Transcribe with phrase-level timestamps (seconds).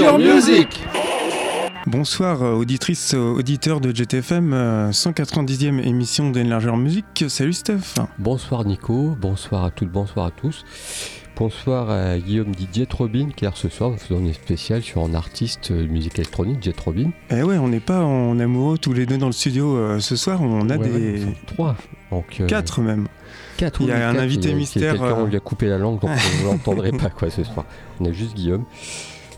[0.00, 0.84] Music
[1.86, 7.24] Bonsoir euh, auditrices, euh, auditeurs de GTFM, 190e euh, émission d'Enlargeur Musique.
[7.28, 7.96] Salut Steph.
[8.16, 10.64] Bonsoir Nico, bonsoir à toutes, bonsoir à tous.
[11.36, 15.72] Bonsoir à Guillaume Didier Trobin car ce soir nous faisons une spéciale sur un artiste
[15.72, 17.10] de musique électronique, Jet Robin.
[17.30, 20.40] Eh ouais, on n'est pas en amoureux tous les deux dans le studio ce soir,
[20.42, 21.22] on a des...
[21.46, 21.74] trois.
[22.12, 23.08] Donc, quatre même.
[23.56, 25.00] Quatre, il y a un invité mystère.
[25.00, 27.66] On lui a coupé la langue donc on ne l'entendrait pas quoi ce soir.
[27.98, 28.64] On a juste Guillaume.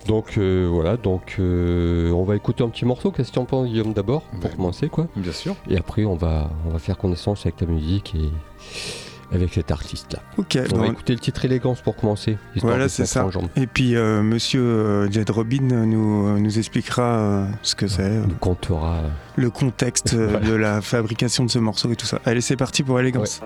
[0.06, 3.10] Donc euh, voilà, donc euh, on va écouter un petit morceau.
[3.10, 5.54] Qu'est-ce que tu en penses, Guillaume, d'abord, pour commencer, quoi Bien sûr.
[5.68, 8.30] Et après, on va, on va faire connaissance avec ta musique et
[9.32, 10.20] avec cet artiste-là.
[10.38, 10.58] Ok.
[10.74, 12.36] On va écouter le titre Élégance pour commencer.
[12.56, 13.26] Voilà, c'est ça.
[13.56, 18.10] Et puis, euh, monsieur Jed Robin nous, nous expliquera ce que c'est.
[18.10, 19.02] Nous comptera.
[19.36, 22.20] Le contexte de la fabrication de ce morceau et tout ça.
[22.24, 23.40] Allez, c'est parti pour Élégance.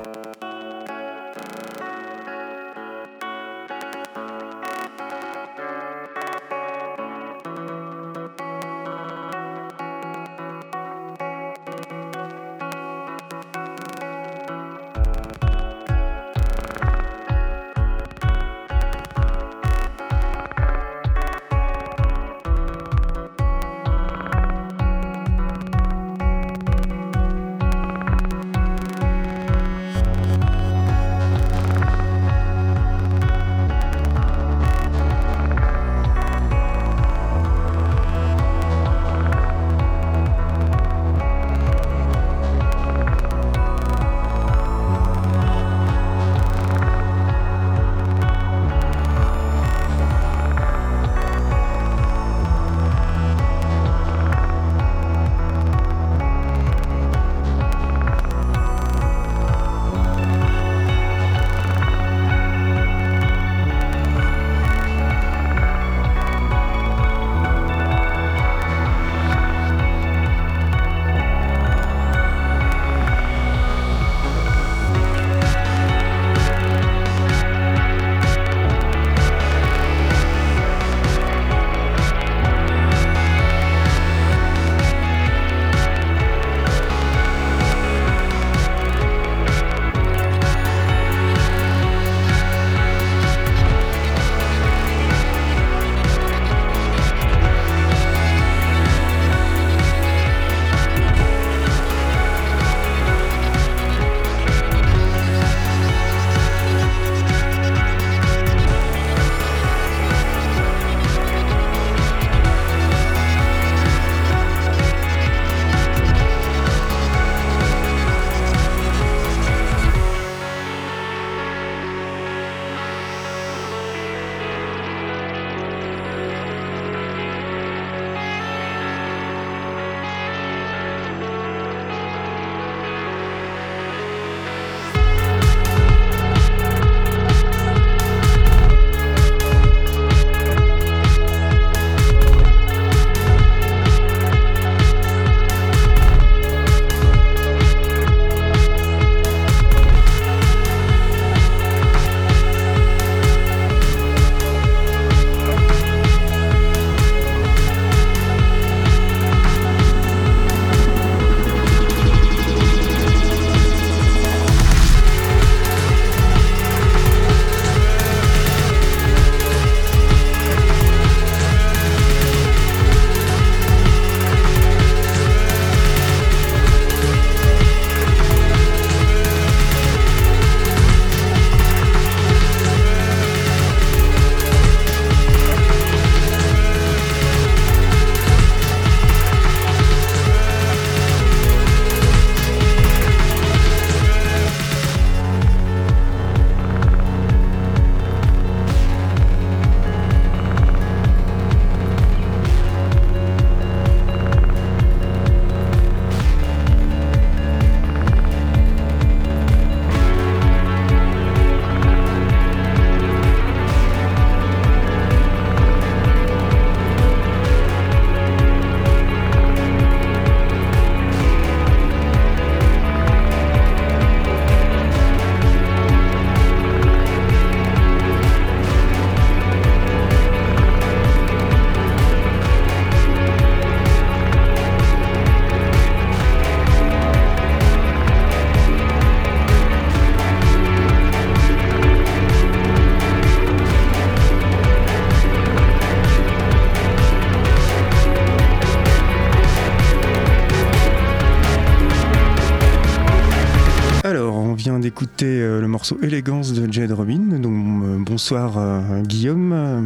[255.84, 257.18] Morceau Élégance de Jade Robin.
[257.38, 259.52] Donc, euh, bonsoir euh, Guillaume.
[259.52, 259.80] Euh,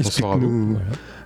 [0.00, 0.78] Explique-nous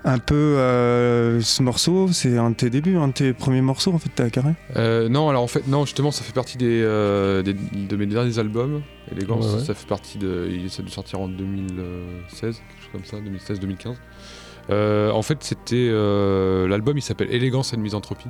[0.02, 2.08] un peu euh, ce morceau.
[2.10, 4.56] C'est un de tes débuts, un de tes premiers morceaux en fait, ta carrière?
[4.74, 8.06] Euh, non, alors en fait, non, justement, ça fait partie des, euh, des- de mes
[8.06, 8.82] derniers albums.
[9.12, 9.64] Élégance, Ouais, ouais.
[9.64, 10.48] ça fait partie de.
[10.50, 12.50] Il essaie de sortir en 2016, quelque
[12.80, 13.94] chose comme ça, 2016-2015.
[14.70, 15.88] Euh, en fait, c'était.
[16.68, 18.26] L'album, il s'appelle Élégance et Misanthropie.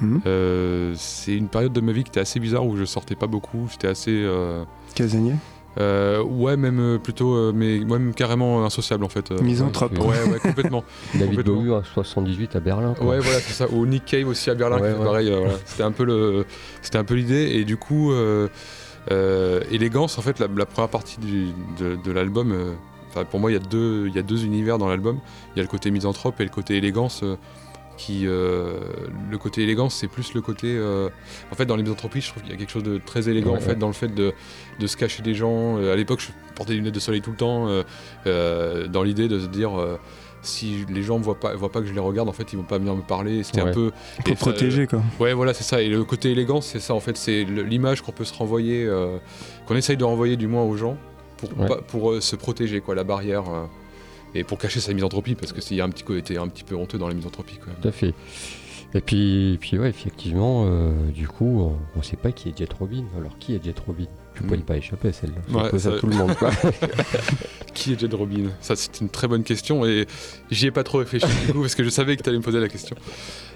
[0.00, 0.20] Mhm.
[0.26, 3.26] Euh, c'est une période de ma vie qui était assez bizarre où je sortais pas
[3.26, 3.66] beaucoup.
[3.70, 4.10] J'étais assez.
[4.12, 4.64] euh,
[4.94, 5.34] Casanier.
[5.78, 7.34] euh, ouais, même euh, plutôt.
[7.34, 9.30] euh, mais ouais, même carrément insociable en fait.
[9.30, 9.40] euh.
[9.42, 9.98] Misanthrope.
[9.98, 10.84] Ouais, ouais, complètement.
[11.14, 11.42] David.
[11.42, 12.94] Bowie en 78 à Berlin.
[12.94, 13.06] quoi.
[13.06, 13.68] Ouais, voilà, c'est ça.
[13.70, 15.04] Ou Nick Cave aussi à Berlin, Ouais, ouais.
[15.04, 15.28] pareil.
[15.30, 15.54] euh, voilà.
[15.64, 16.44] C'était un peu le,
[16.82, 17.50] c'était un peu l'idée.
[17.54, 18.48] Et du coup, euh,
[19.10, 22.52] euh, élégance, en fait, la, la première partie du- de, de l'album.
[22.52, 22.72] euh,
[23.10, 25.18] enfin, pour moi, il y a deux, il y a deux univers dans l'album.
[25.54, 27.22] Il y a le côté misanthrope et le côté élégance.
[27.96, 28.78] Qui, euh,
[29.30, 30.66] le côté élégance, c'est plus le côté.
[30.76, 31.08] euh,
[31.50, 33.52] en fait, dans les misanthropies, je trouve qu'il y a quelque chose de très élégant
[33.52, 33.76] Ouais, en fait, ouais.
[33.76, 34.32] dans le fait de,
[34.78, 35.78] de se cacher des gens.
[35.78, 37.66] Euh, à l'époque, je portais des lunettes de soleil tout le temps,
[38.26, 39.70] euh, dans l'idée de se dire.
[40.42, 42.56] si les gens ne voient pas, voient pas que je les regarde, en fait, ils
[42.56, 43.42] vont pas venir me parler.
[43.42, 43.70] C'était Ouais.
[43.70, 43.90] un peu.
[44.24, 45.02] Pour et protéger quoi.
[45.18, 45.82] Ouais, voilà, c'est ça.
[45.82, 47.16] Et le côté élégant, c'est ça, en fait.
[47.16, 48.88] C'est l'image qu'on peut se renvoyer,
[49.66, 50.96] qu'on essaye de renvoyer du moins aux gens
[51.38, 53.44] pour, pas- pour se protéger, quoi, la barrière.
[54.38, 56.98] Et pour cacher sa misanthropie, parce que a un petit côté un petit peu honteux
[56.98, 57.72] dans la misanthropie, quoi.
[57.80, 58.14] Tout à fait.
[58.94, 62.72] Et puis, puis ouais, effectivement, euh, du coup, on ne sait pas qui est Jet
[62.72, 63.04] Robin.
[63.18, 64.06] Alors, qui est Jet Robin?
[64.34, 64.48] Je ne Mm.
[64.48, 65.36] pouvais pas échapper à celle-là.
[65.48, 66.34] Je Ouais, pose ça- à tout le monde.
[66.36, 66.50] quoi.
[67.74, 68.44] Qui est Jed Robin?
[68.60, 70.06] Ça, c'est une très bonne question et
[70.50, 72.42] j'y ai pas trop réfléchi du coup parce que je savais que tu allais me
[72.42, 72.96] poser la question.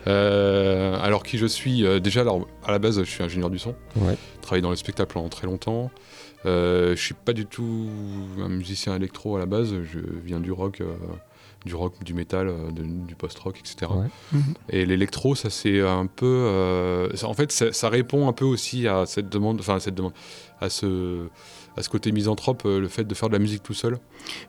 [0.07, 1.85] Euh, alors, qui je suis?
[1.87, 3.75] Euh, Déjà, alors, à la base, je suis ingénieur du son.
[3.97, 4.17] Ouais.
[4.43, 5.91] travaillé dans le spectacle pendant très longtemps.
[6.47, 7.89] Euh, je suis pas du tout
[8.41, 9.75] un musicien électro à la base.
[9.85, 10.95] Je viens du rock, euh,
[11.67, 13.93] du rock, du métal, euh, de- du post-rock, etc.
[13.93, 14.07] Ouais.
[14.33, 14.55] Mhm.
[14.71, 18.47] Et l'électro, ça c'est un peu, euh, ça- en fait, ça, ça répond un peu
[18.47, 20.15] aussi à cette demande, enfin à cette demande,
[20.63, 21.27] à ce,
[21.77, 23.99] à ce côté misanthrope, le fait de faire de la musique tout seul.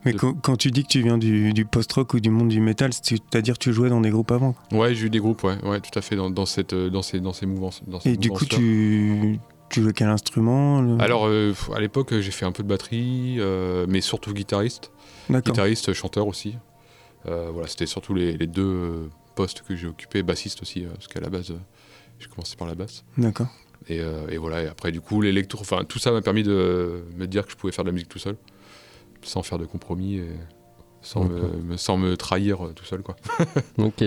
[0.06, 2.48] Mais de- quand, quand tu dis que tu viens du, du post-rock ou du monde
[2.48, 4.56] du métal, c'est-à-dire que tu jouais dans des groupes avant?
[4.72, 7.20] Ouais, j'ai eu des groupes, ouais, ouais, tout à fait dans, dans cette, dans ces,
[7.20, 7.82] dans ces mouvances.
[7.86, 9.38] Dans ces Et du coup, tu,
[9.72, 13.38] tu jouais quel instrument le- Alors, euh, à l'époque, j'ai fait un peu de batterie,
[13.40, 14.92] euh, mais surtout guitariste.
[15.52, 16.58] Guitariste, chanteur aussi.
[17.28, 20.24] Euh, voilà, c'était surtout les, les deux postes que j'ai occupés.
[20.24, 21.54] Bassiste aussi, parce qu'à la base,
[22.20, 23.04] j'ai commencé par la basse.
[23.18, 23.48] D'accord.
[23.88, 27.04] Et, euh, et voilà, et après, du coup, l'électro, enfin, tout ça m'a permis de
[27.18, 28.36] me dire que je pouvais faire de la musique tout seul,
[29.24, 30.28] sans faire de compromis et
[31.02, 33.16] sans, me, sans me trahir tout seul, quoi.
[33.80, 34.04] Ok.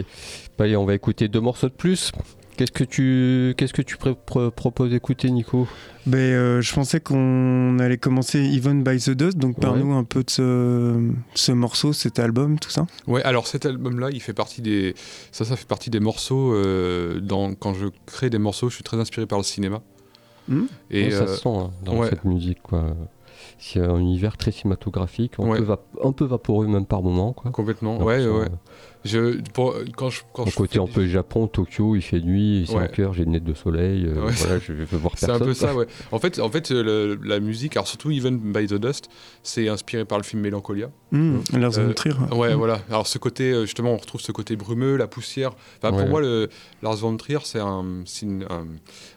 [0.58, 2.12] Bah, allez, on va écouter deux morceaux de plus.
[2.56, 5.66] Qu'est-ce que tu, qu'est-ce que tu proposes d'écouter, Nico?
[6.06, 10.22] Ben, euh, je pensais qu'on allait commencer Even by the Dust, donc parle-nous un peu
[10.22, 12.86] de ce, ce morceau, cet album, tout ça.
[13.08, 14.94] Ouais, alors cet album-là, il fait partie des,
[15.32, 16.52] ça, ça fait partie des morceaux.
[16.54, 19.80] euh, dans, quand je crée des morceaux, je suis très inspiré par le cinéma.
[20.46, 20.68] Mhm.
[20.90, 22.08] Et Ouais, ça euh, se sent hein, dans ouais.
[22.10, 22.94] cette musique, quoi.
[23.58, 25.58] C'est un univers très cinématographique, un, Ouais.
[25.58, 27.50] peu, va- un peu vaporeux même par moment, quoi.
[27.50, 27.98] complètement.
[27.98, 28.46] Donc, ouais, ouais.
[29.04, 32.20] Je, pour, quand je, quand Au je côté un des- peu Japon, Tokyo, il fait
[32.20, 32.88] nuit, c'est Ouais.
[32.88, 34.32] cœur, j'ai des lunettes de soleil, euh, Ouais.
[34.32, 35.42] voilà, je veux voir C'est personne.
[35.42, 35.86] un peu ça, ouais.
[36.12, 36.82] En fait, en fait euh,
[37.16, 39.10] le- la musique, alors surtout Even by the Dust,
[39.42, 40.90] c'est inspiré par le film Mélancolia.
[41.12, 42.14] Mmh, Lars Euh, von Trier.
[42.32, 42.80] Ouais, voilà.
[42.88, 45.52] Alors ce côté, euh, justement, on retrouve ce côté brumeux, la poussière.
[45.82, 46.00] Enfin, Ouais.
[46.02, 46.48] Pour moi, le,
[46.82, 48.64] Lars von Trier, c'est un, c'est une- un,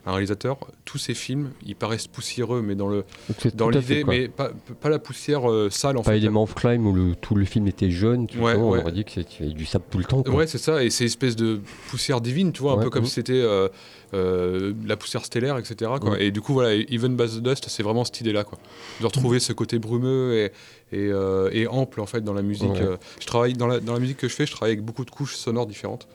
[0.05, 0.57] un réalisateur.
[0.83, 3.05] Tous ses films, ils paraissent poussiéreux, mais dans le,
[3.39, 4.51] c'est dans l'idée, mais pas,
[4.81, 6.17] pas la poussière euh, sale en Pas fait.
[6.17, 9.05] Element of Climb où le, tout le film était jaune, tout Ouais, on aurait dit
[9.05, 10.23] que c'était du sable tout le temps.
[10.23, 10.33] Quoi.
[10.33, 13.07] Ouais, c'est ça, et c'est espèce de poussière divine, tu vois, un peu comme mhm.
[13.07, 13.67] si c'était euh,
[14.13, 15.91] euh, la poussière stellaire, etc.
[15.99, 16.11] Quoi.
[16.11, 16.25] Ouais.
[16.25, 18.57] Et du coup, voilà, Even the Dust, c'est vraiment cette idée-là, quoi.
[19.01, 20.45] De retrouver ce côté brumeux et,
[20.95, 22.69] et, euh, et ample, en fait, dans la musique.
[22.69, 22.97] Ouais.
[23.19, 25.11] Je travaille, dans la, dans la musique que je fais, je travaille avec beaucoup de
[25.11, 26.07] couches sonores différentes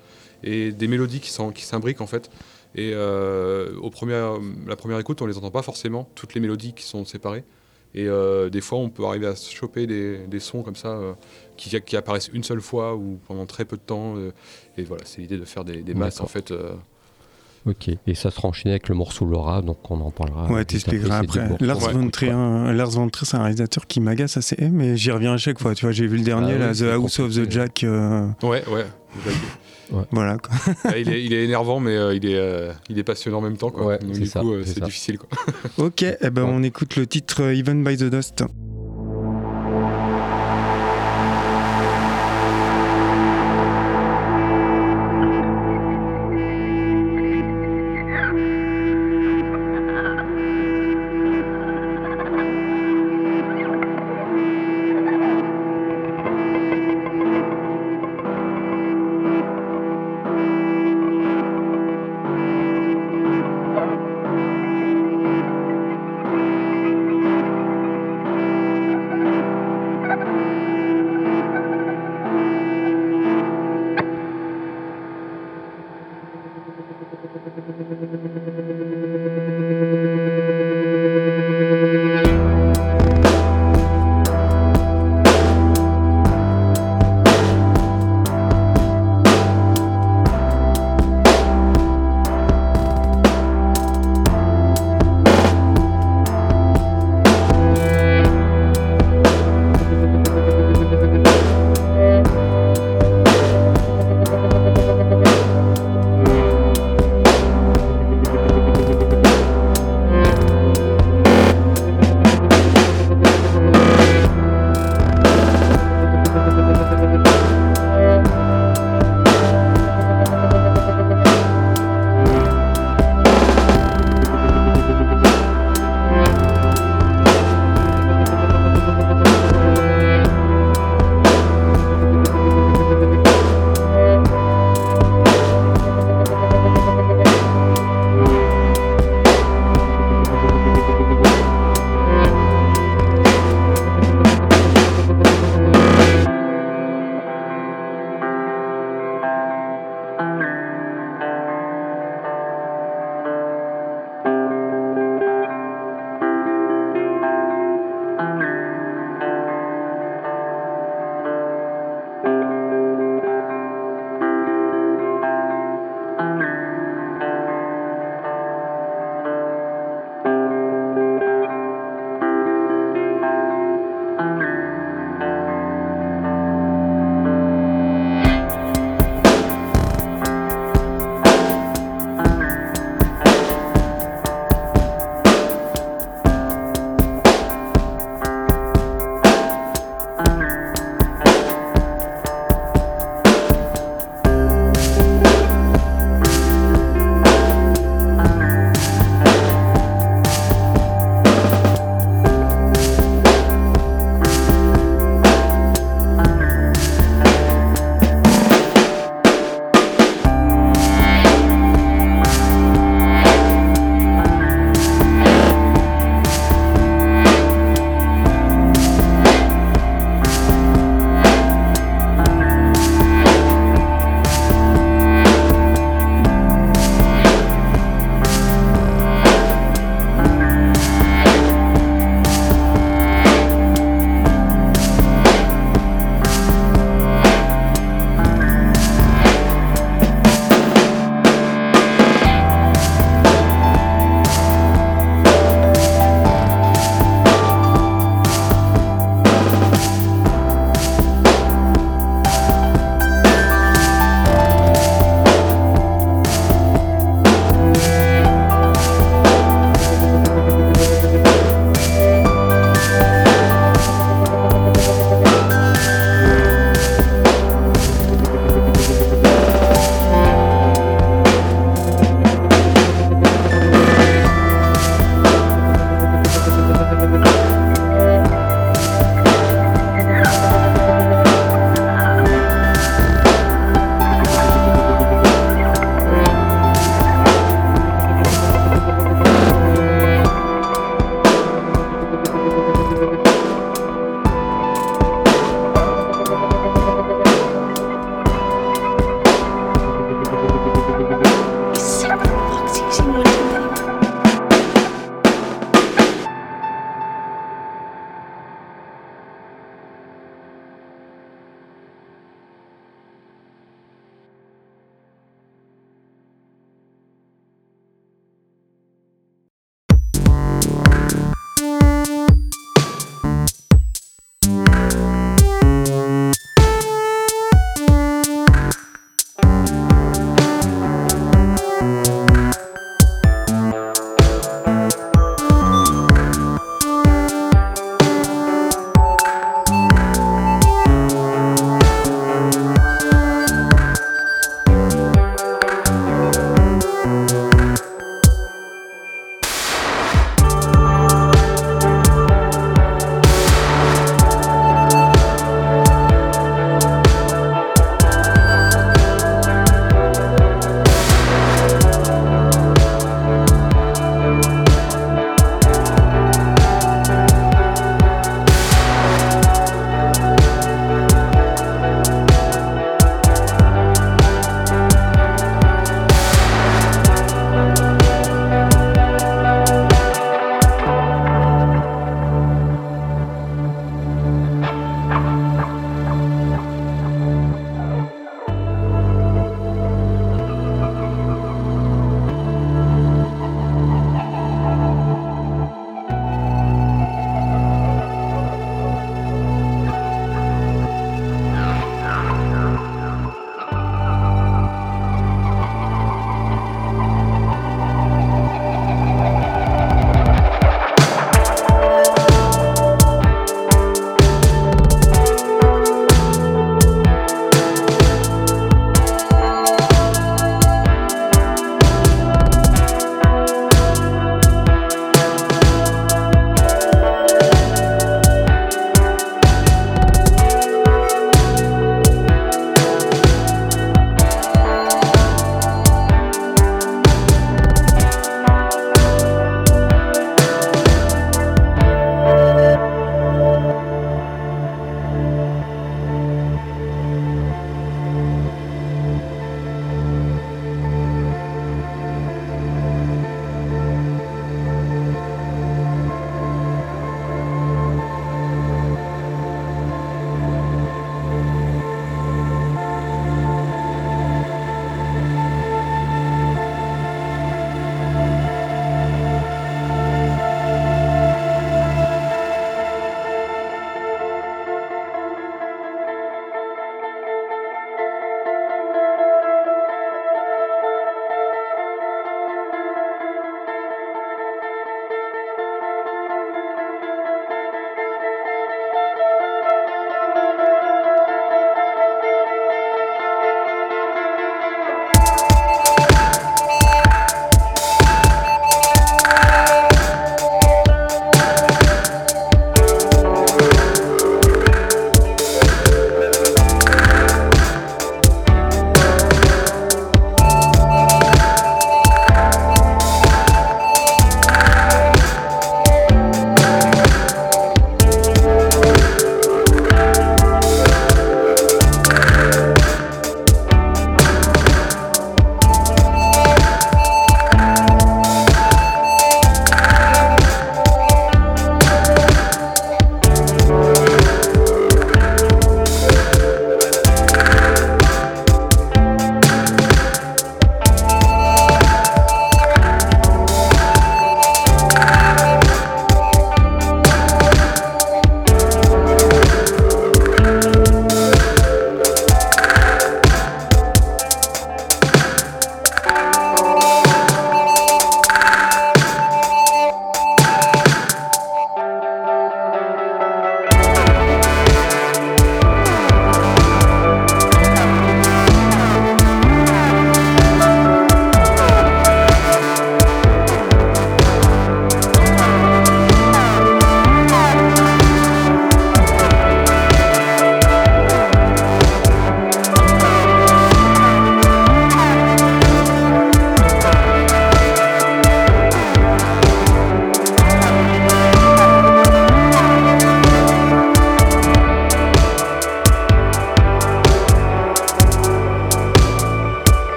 [0.45, 2.31] et des mélodies qui qui s'imbriquent, en fait.
[2.75, 4.21] Et au premier,
[4.67, 7.45] la première écoute, on les entend pas forcément, toutes les mélodies qui sont séparées.
[7.95, 10.89] Et euh, des fois, on peut arriver à se choper des, des sons comme ça
[10.89, 11.13] euh,
[11.57, 14.15] qui, qui apparaissent une seule fois ou pendant très peu de temps.
[14.17, 14.31] euh,
[14.79, 16.51] et voilà, c'est l'idée de faire des, des masses en fait.
[16.53, 16.73] euh,
[17.65, 20.51] Ok, et ça sera enchaîné avec le morceau Laura, donc on en parlera.
[20.51, 21.49] Ouais, t'expliqueras après.
[21.61, 21.93] Lars Ouais.
[21.93, 25.37] von Trier, Lars von Trier, c'est un réalisateur qui m'agace assez, mais j'y reviens à
[25.37, 25.73] chaque fois.
[25.77, 27.49] Tu vois, j'ai vu le dernier, Ah là, oui, The House of the.
[27.49, 27.85] Jack.
[27.85, 28.65] euh, Ouais,
[29.91, 30.05] ouais.
[30.11, 30.39] voilà.
[30.39, 30.55] Quoi.
[30.85, 33.43] Ah, il, est, il est énervant, mais euh, il, est, euh, il est passionnant en
[33.43, 33.71] même temps.
[33.71, 33.87] Quoi.
[33.87, 35.19] Ouais, Donc, c'est du ça, coup, euh, c'est difficile.
[35.19, 35.29] Quoi.
[35.79, 36.51] Ok, eh ben, Ouais.
[36.53, 38.45] on écoute le titre euh, Even by the Dust.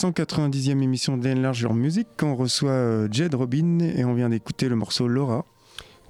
[0.00, 2.08] 190e émission de l'Enlargeur Musique.
[2.22, 5.46] On reçoit euh, Jed Robin et on vient d'écouter le morceau Laura.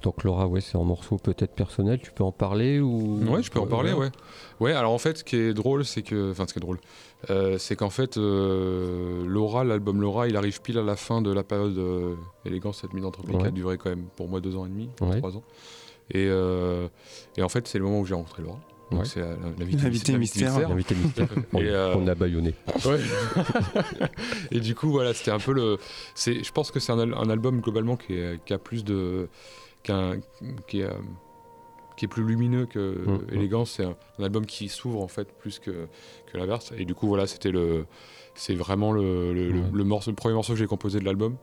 [0.03, 3.49] Donc Laura, ouais, c'est un morceau peut-être personnel, tu peux en parler ou Ouais, je
[3.49, 4.09] peux en parler, ouais.
[4.59, 6.31] Ouais, alors en fait, ce qui est drôle, c'est que.
[6.31, 6.79] Enfin, ce qui est drôle,
[7.29, 11.31] euh, c'est qu'en fait, euh, Laura, l'album Laura, il arrive pile à la fin de
[11.31, 13.47] la période euh, Élégance, cette misanthropie qui Ouais.
[13.47, 15.17] a duré quand même pour moi deux ans et demi, Ouais.
[15.19, 15.43] trois ans.
[16.11, 16.87] Et, euh,
[17.37, 18.59] et en fait, c'est le moment où j'ai rencontré Laura.
[18.91, 19.05] Donc Ouais.
[19.05, 20.59] c'est la- l'invité L'invité mystère.
[20.69, 21.27] L'invité mystère.
[21.53, 22.53] on, euh, on a baïonné.
[22.85, 22.99] Ouais.
[24.51, 25.77] et du coup, voilà, c'était un peu le.
[26.15, 29.27] C'est, je pense que c'est un, un album globalement qui, est- qui a plus de.
[29.83, 30.19] qu'un-
[30.67, 30.91] qui, est, euh,
[31.97, 33.33] qui est plus lumineux que Mm, mm.
[33.33, 33.71] Élégance.
[33.71, 35.87] C'est un, un album qui s'ouvre en fait plus que,
[36.31, 36.71] que l'inverse.
[36.77, 37.85] Et du coup, voilà, c'était le.
[38.35, 39.65] C'est vraiment le, le, le- Ouais.
[39.73, 41.35] le morceau, le premier morceau que j'ai composé de l'album.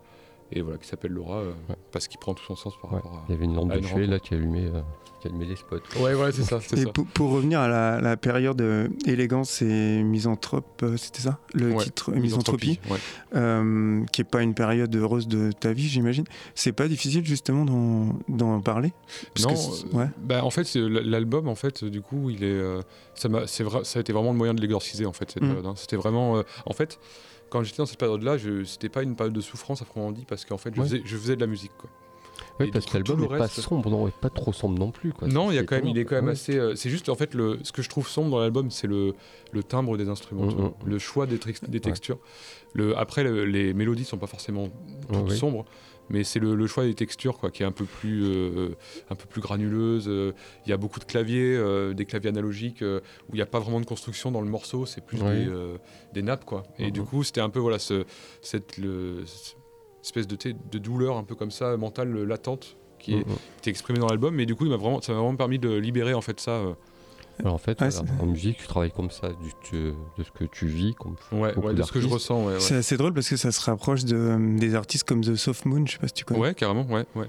[0.52, 1.76] Et voilà, qui s'appelle Laura, euh, Ouais.
[1.90, 2.96] parce qu'il prend tout son sens par Ouais.
[2.98, 3.24] rapport à.
[3.28, 4.00] Il y avait une lampe de rencontre.
[4.10, 4.82] là qui allumait, euh,
[5.20, 5.78] qui allumait les spots.
[6.00, 6.92] Ouais, ouais, c'est ça, c'est Et ça.
[6.92, 11.38] pour, pour revenir à la, la période euh, élégance et misanthrope, euh, c'était ça?
[11.54, 12.98] Le Ouais, titre euh, Misanthropie, ouais.
[13.34, 16.24] euh, qui est pas une période heureuse de ta vie, j'imagine.
[16.54, 18.92] C'est pas difficile justement d'en d'en parler?
[19.34, 20.08] Parce non, que c'est- ouais.
[20.22, 22.80] bah, en fait, c'est- l'album, en fait, du coup, il est, euh,
[23.14, 25.42] ça, m'a, c'est vrai, ça a été vraiment le moyen de l'exorciser, en fait, cette
[25.42, 25.46] Mm.
[25.46, 25.66] période.
[25.66, 25.74] hein.
[25.76, 26.98] C'était vraiment, euh, en fait,
[27.50, 30.24] quand j'étais dans cette période-là, je, c'était pas une période de souffrance, à proprement dit,
[30.26, 30.86] parce qu'en fait, je, Ouais.
[30.88, 31.90] faisais, je faisais de la musique, quoi.
[32.58, 35.12] Oui, parce que l'album n'est pas reste- sombre, non, et pas trop sombre non plus.
[35.12, 35.28] Quoi.
[35.28, 36.32] non, il y a C'est quand même, il est quand même ouais.
[36.32, 36.56] assez.
[36.56, 39.14] euh, c'est juste, en fait, le, ce que je trouve sombre dans l'album, c'est le,
[39.52, 40.74] le timbre des instruments, Mm, vois, mm.
[40.88, 42.18] le choix des, tex- des textures.
[42.72, 44.68] Le, après, le- les mélodies sont pas forcément
[45.12, 45.64] toutes sombres,
[46.10, 48.74] mais c'est le, le choix des textures quoi, qui est un peu plus, euh,
[49.10, 50.06] un peu plus granuleuse.
[50.08, 50.32] euh,
[50.66, 53.46] Il y a beaucoup de claviers, euh, des claviers analogiques euh, où il n'y a
[53.46, 55.46] pas vraiment de construction dans le morceau, c'est plus des,
[56.12, 56.62] des nappes quoi.
[56.78, 58.04] Et du coup, c'était un peu voilà ce,
[58.42, 59.56] cette le, cette
[60.02, 60.36] espèce de,
[60.70, 63.36] de douleur un peu comme ça mentale latente qui est, mm.
[63.62, 64.34] qui est exprimée dans l'album.
[64.34, 66.62] Mais du coup, il m'a vraiment, ça m'a vraiment permis de libérer en fait ça.
[67.40, 70.22] Alors, en fait, Ouais, voilà, c'est- en musique, tu travailles comme ça, du, tu- de
[70.22, 72.46] ce que tu vis, comme ouais, de ce que je ressens.
[72.46, 72.60] Ouais, ouais.
[72.60, 75.84] C'est assez drôle parce que ça se rapproche de, des artistes comme The Soft Moon,
[75.86, 76.40] je sais pas si tu connais.
[76.40, 77.26] Ouais, carrément, ouais, ouais.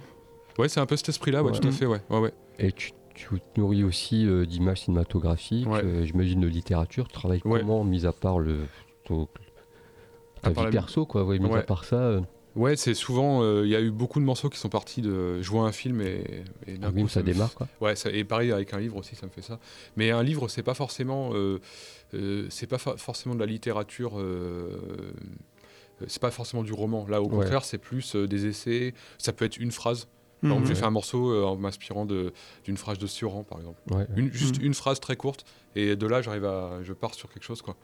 [0.59, 1.59] Ouais, c'est un peu cet esprit-là, ouais, Ouais.
[1.59, 2.33] tout à fait, ouais, ouais, ouais.
[2.59, 5.81] Et tu, tu te nourris aussi euh, d'images cinématographiques, Ouais.
[5.83, 7.07] euh, j'imagine de littérature.
[7.07, 7.59] Tu travailles Ouais.
[7.61, 8.59] comment, mis à part le,
[9.05, 9.27] ton-
[10.41, 11.59] ta À part vie la- perso, quoi, ouais, mis Ouais.
[11.59, 11.95] à part ça.
[11.95, 12.21] euh,
[12.55, 15.41] Ouais, c'est souvent, euh, il y a eu beaucoup de morceaux qui sont partis de
[15.41, 16.23] jouer un film et,
[16.67, 17.67] et coup, ça me- démarre, quoi.
[17.81, 19.59] Ouais, ça- et pareil avec un livre aussi, ça me fait ça.
[19.97, 21.59] Mais un livre, c'est pas forcément, euh,
[22.13, 24.13] euh, c'est pas fa- forcément de la littérature.
[26.07, 27.05] c'est pas forcément du roman.
[27.07, 27.31] Là, au Ouais.
[27.37, 28.93] contraire, c'est plus euh, des essais.
[29.17, 30.07] Ça peut être une phrase.
[30.43, 33.79] Exemple, j'ai fait un morceau euh, en m'inspirant d'une phrase de Sioran, par exemple.
[33.91, 34.05] Ouais.
[34.15, 34.65] Une, juste Mhm.
[34.67, 35.43] une phrase très courte,
[35.75, 37.75] et de là, j'arrive à, je pars sur quelque chose, quoi.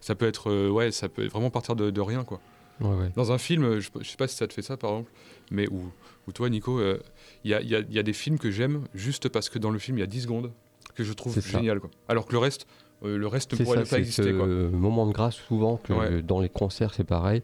[0.00, 2.40] Ça peut être, euh, ouais, ça peut vraiment partir de, de rien, quoi.
[2.80, 3.10] Ouais, ouais.
[3.16, 5.10] Dans un film, je, je sais pas si ça te fait ça par exemple,
[5.50, 5.90] mais ou,
[6.32, 6.98] toi Nico, euh,
[7.44, 9.48] il y, a, il y a- il y a des films que j'aime juste parce
[9.48, 10.52] que dans le film il y a 10 secondes
[10.94, 11.90] que je trouve génial quoi.
[12.08, 12.66] Alors que le reste,
[13.04, 14.46] euh, le reste ne pourrait ça, ne pas exister quoi.
[14.46, 16.22] moment de grâce souvent que Ouais.
[16.22, 17.42] dans les concerts c'est pareil.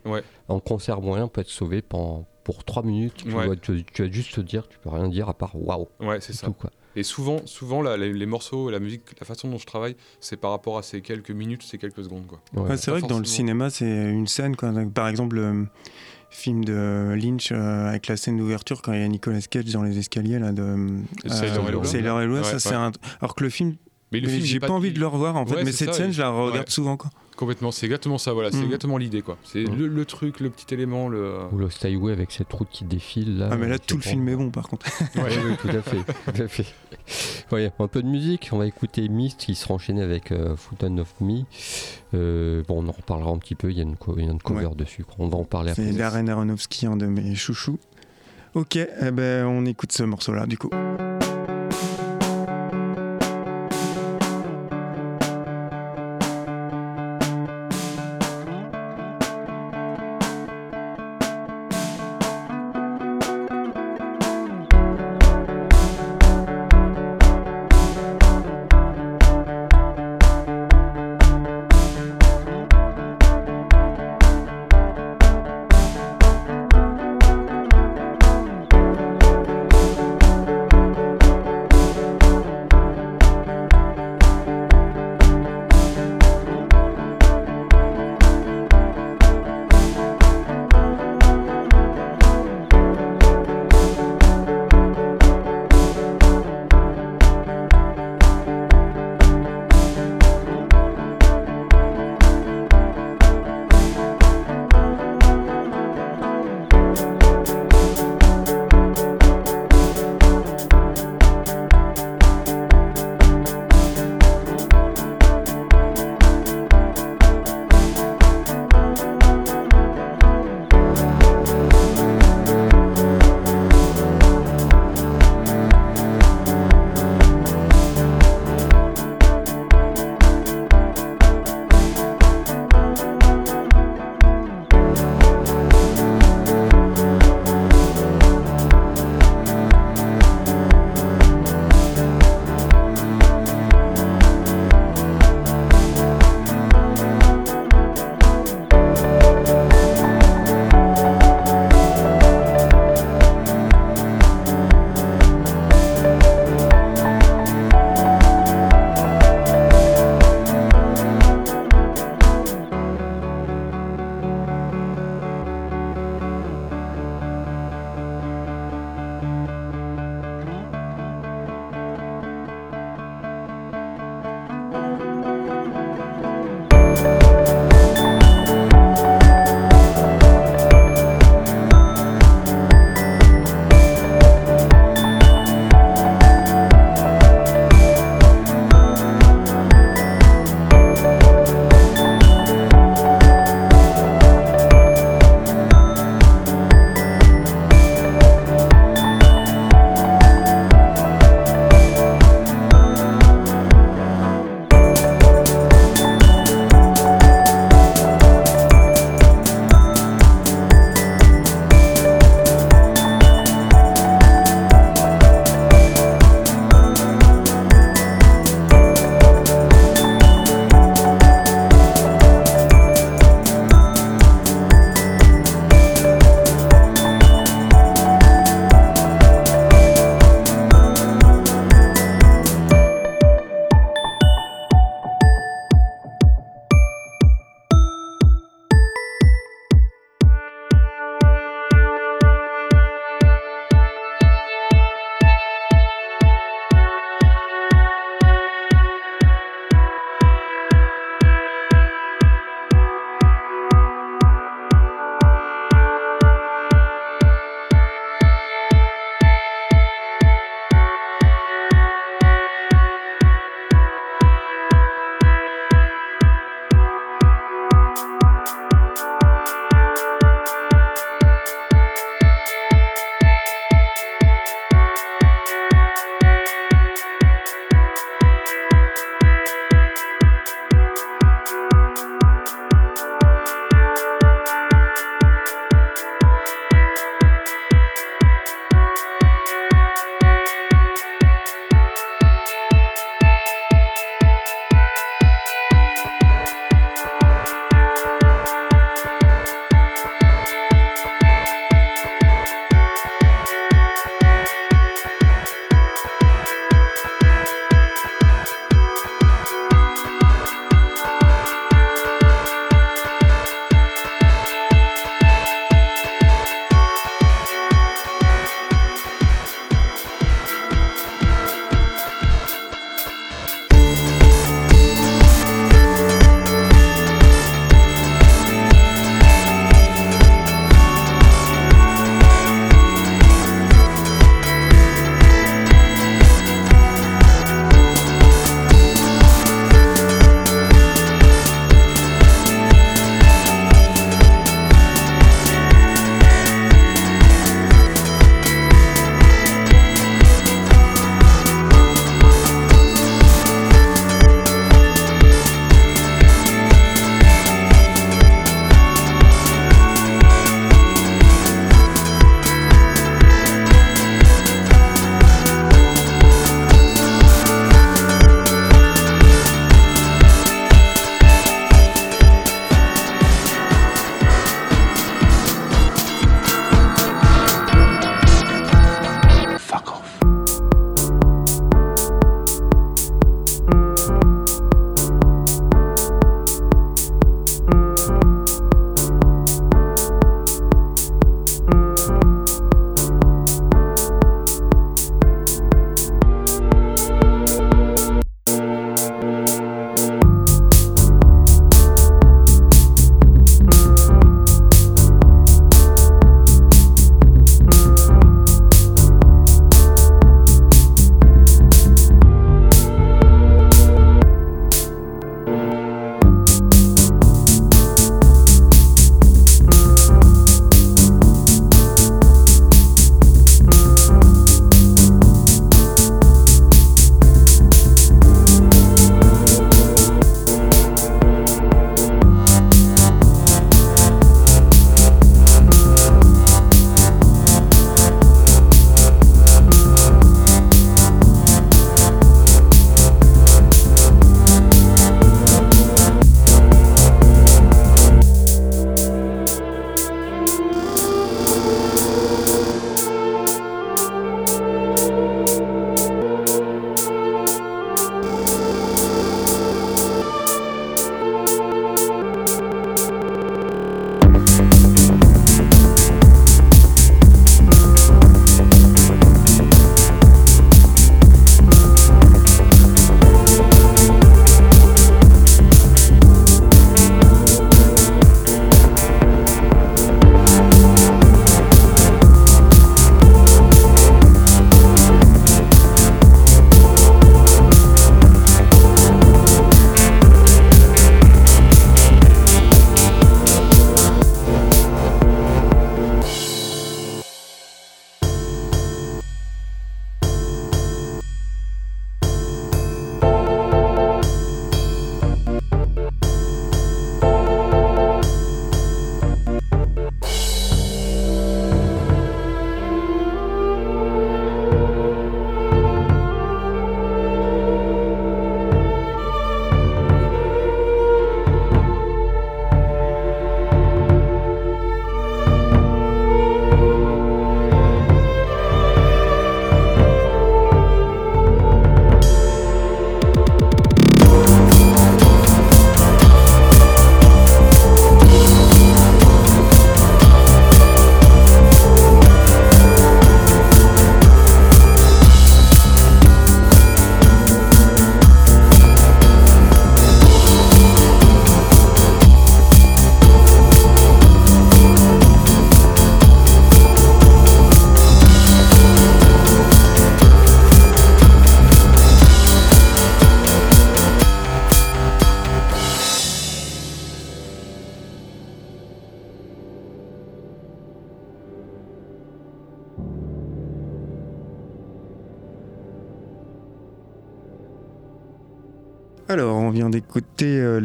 [0.49, 3.15] Un concert moyen peut être sauvé pendant, pour 3 minutes.
[3.25, 5.89] Tu, vas juste te dire, tu peux rien dire à part waouh.
[6.01, 6.47] Ouais, c'est ça.
[6.47, 6.71] Tout, quoi.
[6.97, 10.51] Et souvent, souvent les, les morceaux, la musique, la façon dont je travaille, c'est par
[10.51, 12.41] rapport à ces quelques minutes, ces quelques secondes quoi.
[12.55, 12.71] Ouais.
[12.71, 14.57] Ouais, c'est vrai que dans le cinéma, c'est une scène.
[14.57, 14.73] Quoi.
[14.95, 15.67] Par exemple, le
[16.31, 19.83] film de Lynch euh, avec la scène d'ouverture quand il y a Nicolas Cage dans
[19.83, 21.85] les escaliers là, de euh, Sailor Eloa.
[21.85, 23.77] Sailor Ouais, ça, un- Alors que le film,
[24.13, 25.79] Mais le film, il j'ai pas, envie de le revoir en fait, Ouais, mais c'est
[25.87, 26.71] cette ça, scène, je la regarde ouais.
[26.71, 26.97] souvent.
[26.97, 27.11] Quoi.
[27.37, 28.33] Complètement, c'est exactement ça.
[28.33, 28.65] Voilà, c'est Mm.
[28.65, 29.37] exactement l'idée quoi.
[29.45, 29.77] C'est Mm.
[29.77, 31.39] le, le truc, le petit élément, le.
[31.53, 33.49] Ou le Highway avec cette route qui défile là.
[33.51, 34.87] Ah, mais là, tout le film est bon par contre.
[35.17, 35.97] Ouais, oui, tout à fait.
[36.33, 36.67] Tout à fait.
[37.53, 38.49] Ouais, un peu de musique.
[38.53, 41.43] On va écouter Mist qui sera enchaîné avec euh, Fountain of Me.
[42.15, 43.71] Euh, bon, on en reparlera un petit peu.
[43.71, 44.75] Il y a une, co- il y a une cover Ouais.
[44.77, 45.05] dessus.
[45.19, 45.85] On va en parler après.
[45.85, 47.79] C'est Darren Aronofsky, un de mes chouchous.
[48.55, 50.71] Ok, eh ben, on écoute ce morceau-là du coup.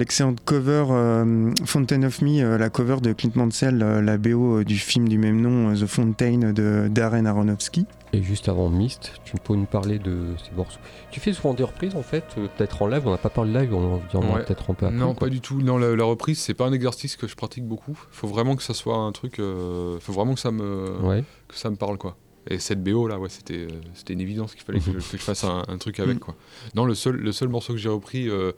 [0.01, 4.57] L'excellente cover euh, Fountain of Me, euh, la cover de Clint Mansell, euh, la BO
[4.57, 7.85] euh, du film du même nom, euh, The Fountain de Darren Aronofsky.
[8.13, 10.79] Et juste avant Myst, tu peux nous parler de ces morceaux.
[11.11, 13.53] Tu fais souvent des reprises en fait, euh, peut-être en live, on n'a pas parlé
[13.53, 14.43] de live, on en Ouais.
[14.43, 14.97] peut-être un peu après.
[14.97, 15.27] non, quoi.
[15.27, 15.61] pas du tout.
[15.61, 17.97] Non, la, la reprise, c'est pas un exercice que je pratique beaucoup.
[18.11, 19.39] Faut vraiment que ça soit un truc.
[19.39, 21.23] euh, faut vraiment que ça me, Ouais.
[21.47, 22.17] que ça me parle, quoi.
[22.49, 25.21] Et cette BO là, ouais, c'était, c'était une évidence qu'il fallait que, je- que je
[25.21, 26.35] fasse un, un truc avec, quoi.
[26.75, 28.51] Non, le seul, le seul morceau que j'ai repris, euh,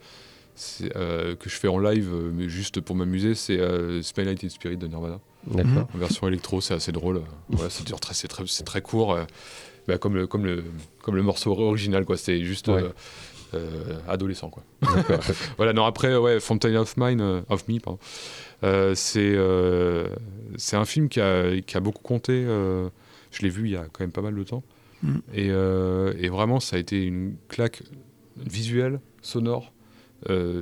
[0.96, 4.76] euh, que je fais en live, euh, mais juste pour m'amuser, c'est euh, in Spirit
[4.76, 5.20] de Nirvana.
[5.46, 5.88] D'accord.
[5.94, 7.22] En version électro, c'est assez drôle.
[7.48, 9.24] Voilà, c'est dur, très, c'est très, c'est très court, euh,
[9.88, 10.64] bah, comme, le, comme, le,
[11.02, 12.16] comme le morceau original, quoi.
[12.16, 12.82] C'est juste Ouais.
[12.82, 12.88] euh,
[13.54, 14.62] euh, adolescent, quoi.
[15.58, 17.98] Voilà, non, après, ouais, Fountain of Mine, euh, of Me, pardon.
[18.62, 20.08] Euh, c'est euh,
[20.56, 22.32] c'est un film qui a, qui a beaucoup compté.
[22.46, 22.88] euh,
[23.30, 24.62] je l'ai vu il y a quand même pas mal de temps.
[25.02, 25.16] Mm.
[25.34, 27.82] Et, euh, et vraiment, ça a été une claque
[28.38, 29.72] visuelle, sonore,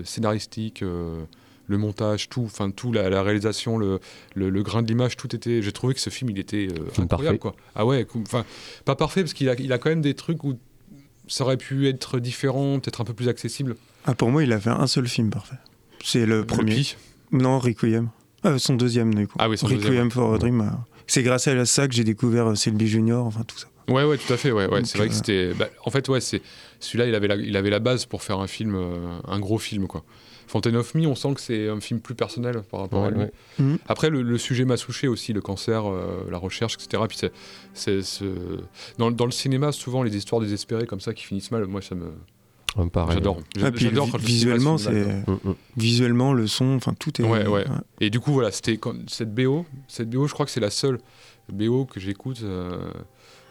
[0.05, 1.23] scénaristique, euh,
[1.69, 4.01] le montage, tout, enfin tout, la, la réalisation, le,
[4.35, 5.63] le, le grain de l'image, tout était.
[5.63, 7.39] J'ai trouvé que ce film, il était euh, Film incroyable, parfait.
[7.39, 7.55] quoi.
[7.75, 8.45] Ah ouais, enfin
[8.85, 10.59] pas parfait parce qu'il a, il a quand même des trucs où
[11.29, 13.77] ça aurait pu être différent, peut-être un peu plus accessible.
[14.05, 15.57] Ah, pour moi, il a fait un seul film parfait.
[16.05, 16.75] C'est le premier.
[16.75, 16.97] Pi.
[17.31, 18.11] Non, Requiem.
[18.45, 19.37] Euh, son deuxième, du coup.
[19.39, 20.11] Ah oui, son Requiem deuxième.
[20.11, 20.61] for a Dream.
[20.61, 20.65] euh,
[21.07, 23.69] C'est grâce à ça que j'ai découvert euh, Selby Junior, enfin tout ça.
[23.93, 24.51] Ouais, ouais, tout à fait.
[24.53, 24.85] Ouais, ouais.
[24.85, 25.55] C'est vrai que euh, c'était.
[25.55, 26.43] bah, en fait, ouais, c'est
[26.81, 29.59] celui-là, il avait la, il avait la base pour faire un film, euh, un gros
[29.59, 30.03] film, quoi.
[30.49, 33.13] Fountain of Me, on sent que c'est un film plus personnel par rapport à Ouais,
[33.13, 33.21] lui.
[33.21, 33.33] ouais.
[33.59, 33.79] Mhm.
[33.89, 37.03] Après, le, le sujet m'a touché aussi, le cancer, euh, la recherche, etc.
[37.09, 37.33] Puis c'est,
[37.73, 38.59] c'est, ce-
[38.99, 41.95] dans, dans le cinéma, souvent les histoires désespérées comme ça qui finissent mal, moi ça
[41.95, 42.07] me,
[43.11, 43.39] j'adore.
[43.63, 44.91] Ah, J'adore le visuellement, c'est.
[44.93, 45.55] Mm, mm.
[45.77, 47.25] visuellement le son, enfin tout est.
[47.25, 47.65] Ouais, ouais.
[48.01, 50.71] Et du coup, voilà, c'était quand- cette BO, cette BO, je crois que c'est la
[50.71, 50.99] seule
[51.51, 52.41] BO que j'écoute.
[52.43, 52.91] euh,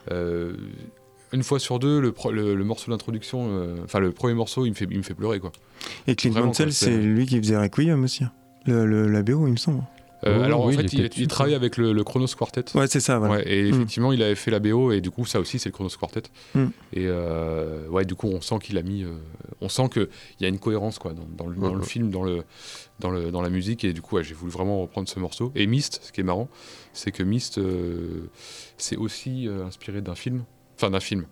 [0.09, 4.65] une fois sur deux, le, pro- le, le morceau d'introduction, euh, enfin le premier morceau,
[4.65, 5.51] il me fait, il me fait pleurer quoi.
[6.07, 8.23] Et Clint Mansell, c'est lui qui faisait Requiem aussi.
[8.23, 8.31] hein.
[8.65, 9.81] Le, le- la BO, il me semble.
[10.25, 12.65] Euh, Oh, alors oui, en fait, il il, travaille avec le, le Chronos Quartet.
[12.75, 13.35] Ouais, c'est ça, voilà.
[13.35, 13.73] Ouais, et Mm.
[13.73, 16.23] effectivement, il avait fait la BO et du coup, ça aussi, c'est le Chronos Quartet.
[16.53, 16.65] Mm.
[16.93, 19.09] Et euh, ouais, du coup, on sent qu'il a mis, euh,
[19.61, 20.09] on sent que
[20.39, 22.43] il y a une cohérence quoi dans, dans le, dans le film, dans le,
[22.99, 23.83] dans le, dans la musique.
[23.83, 25.51] Et du coup, ouais, j'ai voulu vraiment reprendre ce morceau.
[25.55, 26.49] Et Myst, ce qui est marrant,
[26.93, 28.29] c'est que Myst, euh,
[28.77, 30.43] c'est aussi euh, inspiré d'un film,
[30.77, 31.25] enfin d'un film.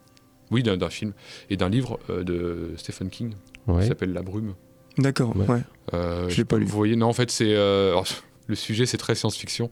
[0.52, 1.14] Oui, d'un film
[1.52, 3.34] et d'un livre euh, de Stephen King
[3.82, 4.56] qui s'appelle La Brume.
[4.98, 5.62] D'accord, Ouais.
[5.94, 6.66] Euh, Je l'ai pas lu.
[6.66, 8.06] Vous voyez, non, en fait, c'est euh, alors,
[8.50, 9.70] le sujet, c'est très science-fiction.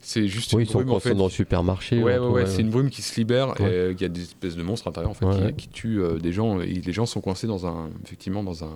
[0.00, 1.96] C'est juste Oui, une ils sont brume, en fait, dans le supermarché.
[1.98, 3.54] Ouais, ouais, entre- ouais, c'est une brume qui se libère Ouais.
[3.60, 5.42] et euh, il y a des espèces de monstres à l'intérieur en fait, Ouais, qui,
[5.42, 5.52] ouais.
[5.54, 8.70] qui tuent euh, des gens et les gens sont coincés dans un, effectivement dans un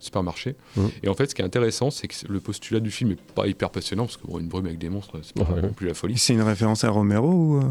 [0.00, 0.56] supermarché.
[1.02, 3.46] Et en fait, ce qui est intéressant, c'est que le postulat du film est pas
[3.46, 5.62] hyper passionnant parce que bon, une brume avec des monstres, c'est pas Ouais.
[5.62, 6.16] non plus la folie.
[6.18, 7.62] C'est une référence à Romero ou euh,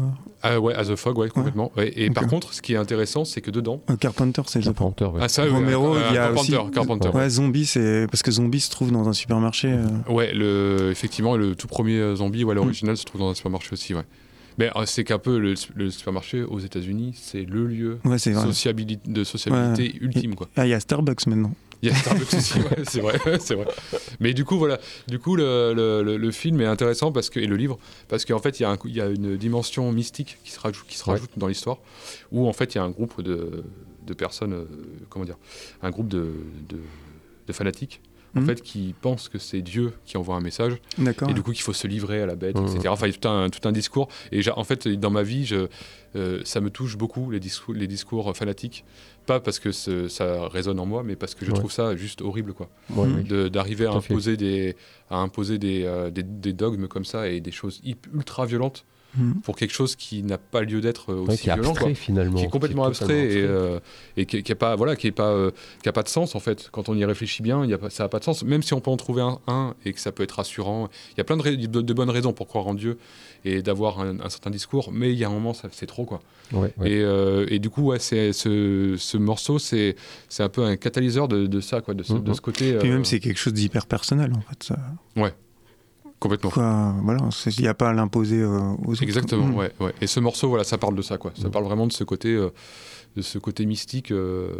[0.44, 1.70] Ah ouais, As a Fog, ouais, complètement.
[1.76, 3.80] Ouais, et par contre, ce qui est intéressant, c'est que dedans.
[3.90, 5.20] euh, Carpenter, c'est le Carpenter, ouais.
[5.22, 6.70] Ah, ça, Romero, euh, il y a Carpenter, aussi.
[6.72, 7.08] Carpenter.
[7.14, 9.68] Ouais, Zombie, c'est parce que Zombie se trouve dans un supermarché.
[9.72, 13.34] euh, Ouais, le, effectivement, le tout premier euh, zombie, ouais, l'original, se trouve dans un
[13.34, 14.02] supermarché aussi, ouais.
[14.58, 19.96] Mais euh, c'est qu'un peu le, le supermarché aux États-Unis, c'est le lieu de sociabilité
[20.00, 20.48] ultime, quoi.
[20.56, 21.52] Ah, il y a Starbucks maintenant.
[21.82, 23.66] Il y a Starbucks aussi, ouais, c'est vrai, c'est vrai.
[24.20, 24.78] Mais du coup, voilà,
[25.08, 27.78] du coup, le, le- le- le film est intéressant parce que et le livre,
[28.08, 30.52] parce qu'en fait, il y, a un coup- il y a une dimension mystique qui
[30.52, 31.12] se rajoute, qui se Ouais.
[31.16, 31.78] rajoute dans l'histoire,
[32.30, 33.64] où en fait, il y a un groupe de,
[34.06, 34.64] de personnes, euh,
[35.10, 35.38] comment dire,
[35.82, 36.30] un groupe de,
[36.68, 36.78] de,
[37.48, 38.00] de fanatiques.
[38.34, 38.46] En Mhm.
[38.46, 40.72] fait, qui pensent que c'est Dieu qui envoie un message
[41.28, 42.66] et du coup qu'il faut se livrer à la bête, Mhm.
[42.66, 42.88] etc.
[42.88, 44.08] Enfin, il y a tout un, tout un discours.
[44.32, 45.66] Et en fait, dans ma vie, je,
[46.16, 48.86] euh, ça me touche beaucoup les discours, les discours fanatiques.
[49.26, 51.56] Pas parce que ce- ça résonne en moi, mais parce que je Ouais.
[51.58, 52.68] trouve ça juste horrible, quoi.
[52.90, 53.22] Ouais.
[53.22, 54.76] De- D'arriver à imposer des,
[55.10, 57.80] à imposer des, euh, des, des dogmes comme ça et des choses
[58.12, 58.84] ultra violentes
[59.16, 59.40] Mhm.
[59.42, 61.92] pour quelque chose qui n'a pas lieu d'être euh, Ouais, aussi qui est violent, abstrait
[61.92, 62.38] quoi finalement.
[62.38, 63.78] qui est complètement abstrait et, euh,
[64.16, 65.50] et qui, qui est pas voilà qui est pas euh,
[65.82, 67.90] qui a pas de sens en fait quand on y réfléchit bien y a pas,
[67.90, 70.00] ça a pas de sens même si on peut en trouver un, un et que
[70.00, 72.46] ça peut être rassurant il y a plein de, rai- de, de bonnes raisons pour
[72.48, 72.96] croire en Dieu
[73.44, 76.20] et d'avoir un, un certain discours mais il y a un moment c'est trop quoi
[76.52, 76.90] Ouais, ouais.
[76.90, 79.96] et, euh, et du coup ouais c'est ce, ce morceau c'est
[80.28, 82.88] c'est un peu un catalyseur de, de ça quoi de ce, de ce côté Puis
[82.88, 84.62] euh, même, c'est quelque chose d'hyper personnel, en fait.
[84.62, 84.78] ça.
[86.22, 89.02] Complètement Quoi, voilà, il n'y a pas à l'imposer euh, aux autres.
[89.02, 89.56] Exactement, Mhm.
[89.56, 89.92] ouais, ouais.
[90.00, 91.32] Et ce morceau, voilà, ça parle de ça, quoi.
[91.34, 91.50] Ça Mm.
[91.50, 92.50] parle vraiment de ce côté, euh,
[93.16, 94.52] de ce côté mystique, euh,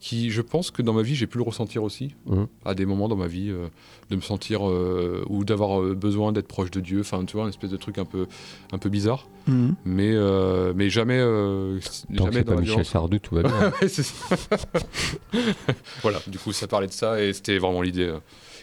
[0.00, 2.48] qui, je pense que dans ma vie, j'ai pu le ressentir aussi, Mhm.
[2.64, 3.68] à des moments dans ma vie, euh,
[4.10, 7.00] de me sentir euh, ou d'avoir besoin d'être proche de Dieu.
[7.00, 8.26] Enfin, tu vois, une espèce de truc un peu,
[8.72, 9.76] un peu bizarre, Mhm.
[9.84, 12.84] mais, euh, mais jamais, euh, Tant que jamais c'est dans pas Michel.
[12.84, 13.72] Sardou, tout va bien.
[13.80, 13.88] Ouais,
[16.02, 18.12] voilà, du coup, ça parlait de ça et c'était vraiment l'idée.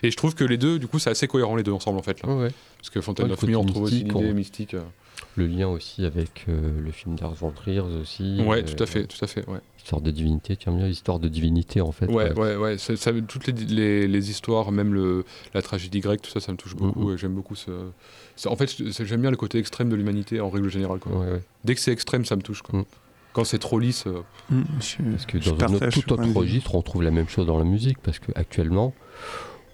[0.03, 0.07] Euh.
[0.07, 2.03] Et je trouve que les deux, du coup, c'est assez cohérent les deux ensemble en
[2.03, 2.21] fait.
[2.23, 2.29] Là.
[2.33, 2.51] Ouais, ouais.
[2.77, 4.73] Parce que Fontaine Ouais, of on trouve aussi mystique, l'idée mystique.
[4.73, 4.81] euh.
[5.35, 8.41] le lien aussi avec euh, le film d'Ars von Trier aussi.
[8.45, 9.47] Ouais, euh, tout à fait, tout à fait.
[9.49, 12.05] Ouais, Histoire de divinité, tiens bien, histoire de divinité en fait.
[12.07, 12.55] ouais, euh, ouais.
[12.55, 12.93] ouais, ça,
[13.27, 16.75] toutes les, les, les histoires, même le, la tragédie grecque, tout ça, ça me touche
[16.75, 17.15] beaucoup.
[17.17, 17.71] J'aime beaucoup ce.
[18.45, 18.73] En fait,
[19.03, 20.99] j'aime bien le côté extrême de l'humanité en règle générale.
[20.99, 21.11] Quoi.
[21.13, 21.41] ouais, ouais.
[21.65, 22.61] Dès que c'est extrême, ça me touche.
[22.61, 22.79] Quoi.
[22.79, 22.85] Mhm.
[23.33, 26.73] Quand c'est trop lisse, euh, Mm, je- Parce que dans un autre- tout autre registre,
[26.73, 28.93] on trouve la même chose dans la musique, parce qu'actuellement,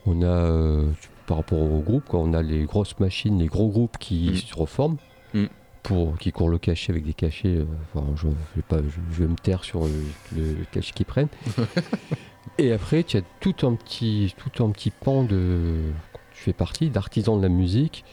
[0.05, 0.87] on a, euh,
[1.27, 4.35] par rapport aux groupes, quoi, on a les grosses machines, les gros groupes qui Mm.
[4.35, 4.97] se reforment,
[5.33, 5.45] Mm.
[5.83, 9.23] pour, qui courent le cachet avec des cachets, euh, enfin, je, vais pas, je, je
[9.23, 9.89] vais me taire sur euh,
[10.35, 11.29] le cachet qu'ils prennent.
[12.57, 15.75] Et après, tu as tout un petit, tout un petit pan de,
[16.33, 18.05] tu fais partie d'artisans de la musique,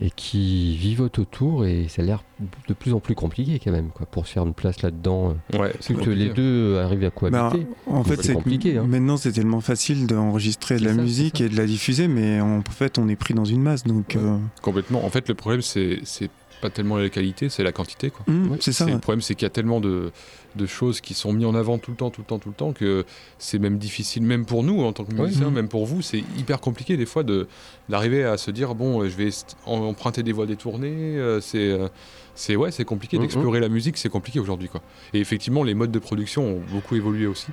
[0.00, 2.24] et qui vivotent autour, et ça a l'air
[2.66, 5.36] de plus en plus compliqué quand même, quoi, pour se faire une place là-dedans.
[5.54, 6.24] ouais, c'est Toutes compliqué.
[6.24, 7.66] les deux arrivent à Bah, cohabiter.
[7.86, 8.86] en fait, c'est compliqué, hein.
[8.88, 12.62] Maintenant, c'est tellement facile d'enregistrer de la ça, musique et de la diffuser, mais en
[12.68, 13.84] fait, on est pris dans une masse.
[13.84, 14.22] Donc, Ouais.
[14.22, 15.04] euh, Complètement.
[15.04, 16.00] En fait, le problème, c'est
[16.62, 18.10] pas tellement la qualité, c'est la quantité.
[18.10, 18.24] Quoi.
[18.26, 18.86] mm, Ouais, c'est ça.
[18.86, 18.92] Ouais.
[18.92, 20.10] Le problème, c'est qu'il y a tellement de,
[20.56, 22.54] de choses qui sont mises en avant tout le temps, tout le temps, tout le
[22.54, 23.04] temps, que
[23.38, 25.54] c'est même difficile, même pour nous en tant que musiciens, Mhm.
[25.54, 27.46] même pour vous, c'est hyper compliqué des fois de
[27.90, 29.28] d'arriver à se dire bon, euh, je vais
[29.66, 31.18] emprunter des voies détournées.
[31.18, 31.88] euh, c'est euh,
[32.34, 33.22] c'est ouais, c'est compliqué Mhm.
[33.24, 34.80] d'explorer la musique, c'est compliqué aujourd'hui quoi.
[35.12, 37.48] Et effectivement, les modes de production ont beaucoup évolué aussi.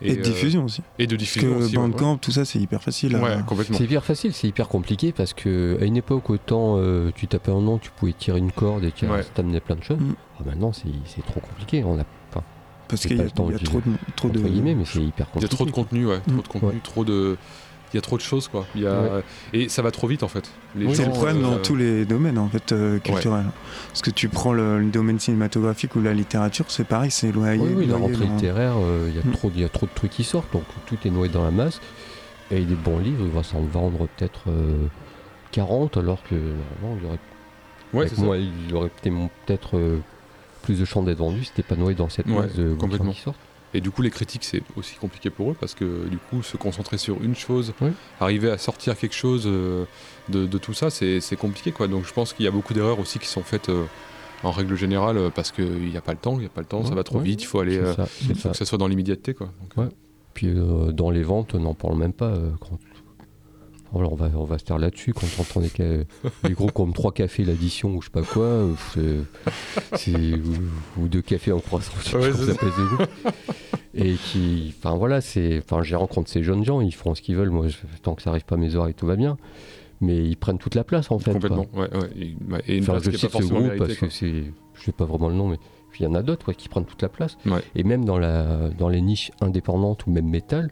[0.00, 0.82] Et, de euh, diffusion aussi.
[0.98, 1.76] et de Parce diffusion que aussi.
[1.76, 3.16] ouais, Bandcamp, tout ça, c'est hyper facile.
[3.16, 3.20] ouais.
[3.32, 3.76] à- Ouais, complètement.
[3.78, 7.50] C'est hyper facile, c'est hyper compliqué parce que à une époque, autant euh, tu tapais
[7.50, 9.22] un nom, tu pouvais tirer une corde et tu Ouais.
[9.22, 9.98] ça t'amenait plein de choses.
[9.98, 10.14] Mm.
[10.38, 11.82] Ah, maintenant, c'est c'est trop compliqué.
[11.84, 12.44] On a, enfin,
[12.88, 13.80] Parce qu'il y a, y trop de, trop
[14.28, 14.36] de.
[14.36, 15.46] entre guillemets, mais c'est hyper Il y compliqué.
[15.54, 16.42] a trop de contenu, ouais, trop Mm.
[16.42, 16.74] de contenu, Ouais.
[16.84, 17.36] trop de.
[17.92, 18.66] Il y a trop de choses, quoi.
[18.74, 19.00] Il y a...
[19.00, 19.22] Ouais.
[19.54, 20.50] Et ça va trop vite, en fait.
[20.76, 23.46] Oui, C'est le problème euh, dans tous les domaines en fait euh, culturels.
[23.88, 27.58] Parce que tu prends le, le domaine cinématographique ou la littérature, c'est pareil, c'est loyer.
[27.58, 29.32] Oui, oui, la rentrée dans- littéraire, euh, il y, a Mm.
[29.32, 31.50] trop- il y a trop de trucs qui sortent, donc tout est noyé dans la
[31.50, 31.80] masse.
[32.50, 34.86] Et des bons livres, il va s'en vendre peut-être euh,
[35.52, 37.18] 40, alors que normalement, il y aurait,
[37.94, 38.22] Ouais, avec c'est ça.
[38.22, 38.90] moi, il aurait
[39.46, 39.98] peut-être euh,
[40.62, 43.12] plus de chances d'être vendu si c'était pas noyé dans cette masse de complètement.
[43.12, 43.38] qui sortent.
[43.74, 46.56] Et du coup, les critiques, c'est aussi compliqué pour eux parce que du coup, se
[46.56, 47.90] concentrer sur une chose, Oui.
[48.20, 49.84] arriver à sortir quelque chose euh,
[50.30, 51.86] de, de tout ça, c'est compliqué, quoi.
[51.86, 53.84] Donc, je pense qu'il y a beaucoup d'erreurs aussi qui sont faites euh,
[54.42, 56.62] en règle générale euh, parce qu'il n'y a pas le temps, il n'y a pas
[56.62, 57.24] le temps, ça va trop ouais.
[57.24, 57.76] vite, il faut aller.
[57.76, 58.48] Euh, ça, faut ça.
[58.50, 59.48] que ça soit dans l'immédiateté, quoi.
[59.60, 59.92] Donc, Ouais.
[60.34, 60.54] Puis
[60.92, 62.32] dans les ventes, on n'en parle même pas.
[62.60, 62.78] quand...
[63.92, 65.70] On, va, on va se taire là-dessus quand on entend des,
[66.44, 68.44] des gros comme 3 cafés l'addition ou je sais pas quoi.
[68.44, 68.72] euh,
[69.94, 73.02] c'est- ou, ou deux cafés en croissant, Ouais, ça ce goût.
[73.94, 74.74] Et qui.
[74.78, 75.58] Enfin voilà, c'est.
[75.64, 77.50] Enfin, j'ai rencontré ces jeunes gens, ils font ce qu'ils veulent.
[77.50, 79.36] Moi, je- tant que ça arrive pas à mes oreilles, tout va bien.
[80.00, 81.32] Mais ils prennent toute la place en fait.
[81.32, 81.66] complètement.
[81.72, 82.10] Ouais, ouais.
[82.16, 84.08] Et, ouais, et une Enfin, place je cite pas ce forcément groupe méritée, parce quoi.
[84.08, 84.44] que c'est.
[84.74, 85.56] Je sais pas vraiment le nom, mais
[85.98, 87.36] il y en a d'autres qui prennent toute la place.
[87.74, 90.70] Et même dans, la, dans les niches indépendantes ou même métal,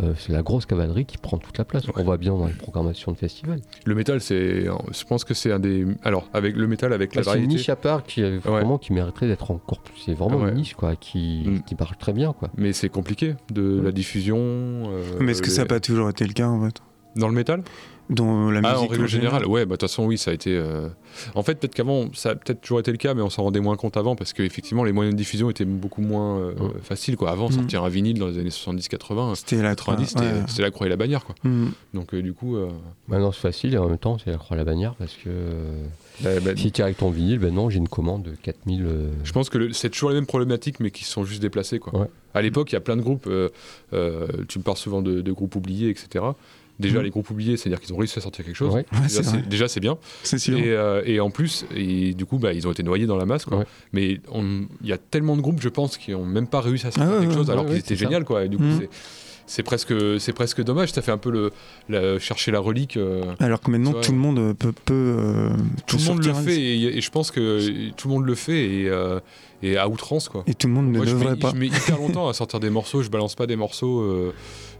[0.00, 1.86] euh, c'est la grosse cavalerie qui prend toute la place.
[1.86, 1.92] Ouais.
[1.96, 3.60] On voit bien dans les programmations de festivals.
[3.84, 4.64] Le métal, c'est.
[4.64, 5.86] Je pense que c'est un des.
[6.04, 8.78] Alors, avec le métal, avec la Bah, c'est une niche à part qui, euh, vraiment,
[8.78, 9.94] qui mériterait d'être encore plus.
[10.04, 10.50] C'est vraiment Ouais.
[10.50, 11.62] une niche quoi, qui, Mm.
[11.62, 12.32] qui marche très bien.
[12.32, 12.48] Quoi.
[12.56, 13.84] Mais c'est compliqué de Ouais.
[13.84, 14.36] la diffusion.
[14.38, 16.76] euh, Mais est-ce que ça n'a pas toujours été le cas en fait?
[17.16, 17.62] Dans le métal?
[18.10, 20.34] Dans la musique Ah, en règle générale, ouais, bah, de toute façon, oui, ça a
[20.34, 20.56] été.
[20.56, 20.88] euh,
[21.34, 23.60] En fait, peut-être qu'avant, ça a peut-être toujours été le cas, mais on s'en rendait
[23.60, 26.70] moins compte avant, parce qu'effectivement, les moyens de diffusion étaient beaucoup moins euh, Ouais.
[26.82, 27.30] faciles, quoi.
[27.30, 27.52] Avant, Mm.
[27.52, 30.42] sortir un vinyle dans les années 70-80, C'était la 90, c'était ouais.
[30.46, 31.34] c'était la croix et la bannière, quoi.
[31.44, 31.66] Mm.
[31.94, 32.56] Donc, euh, du coup.
[32.56, 32.68] euh,
[33.08, 35.28] Maintenant c'est facile et en même temps c'est la croix à la bannière parce que
[35.28, 35.82] euh,
[36.22, 38.84] bah, bah, si tu es avec ton vinyle, ben non, j'ai une commande de 4000.
[38.86, 41.78] euh, Je pense que c'est toujours les mêmes problématiques, mais qui sont juste déplacées.
[41.78, 41.98] Quoi.
[41.98, 42.06] Ouais.
[42.34, 43.26] À l'époque, il y a plein de groupes.
[43.26, 43.48] euh,
[43.92, 46.24] euh, tu me parles souvent de, de groupes oubliés, etc.
[46.78, 47.04] Déjà, Mhm.
[47.04, 48.72] les groupes oubliés, c'est-à-dire qu'ils ont réussi à sortir quelque chose.
[48.72, 48.86] Ouais.
[48.92, 49.98] Ouais, Déjà, c'est bien.
[50.22, 50.56] C'est sûr.
[50.58, 53.26] Et, euh, et en plus, et du coup, bah, ils ont été noyés dans la
[53.26, 53.44] masse.
[53.44, 53.58] Quoi.
[53.58, 53.64] Ouais.
[53.92, 56.90] Mais il y a tellement de groupes, je pense, qui n'ont même pas réussi à
[56.92, 58.24] sortir Ah quelque ouais, chose, ouais, alors ouais, qu'ils étaient.
[58.24, 58.44] Quoi.
[58.44, 58.78] Et du coup, Mhm.
[58.80, 58.88] c'est-
[59.50, 60.92] c'est presque, c'est presque dommage.
[60.92, 61.30] Ça fait un peu
[61.88, 62.96] le, chercher la relique.
[62.96, 65.50] euh, Alors que maintenant tout le monde peut, peut, euh,
[65.86, 68.64] tout le monde le fait, et, et je pense que tout le monde le fait,
[68.82, 69.20] et, euh,
[69.62, 70.28] et à outrance.
[70.28, 70.44] Quoi.
[70.46, 71.50] Et tout le monde ne Moi, devrait mets, pas.
[71.52, 73.02] je mets hyper longtemps à sortir des morceaux.
[73.02, 74.02] Je balance pas des morceaux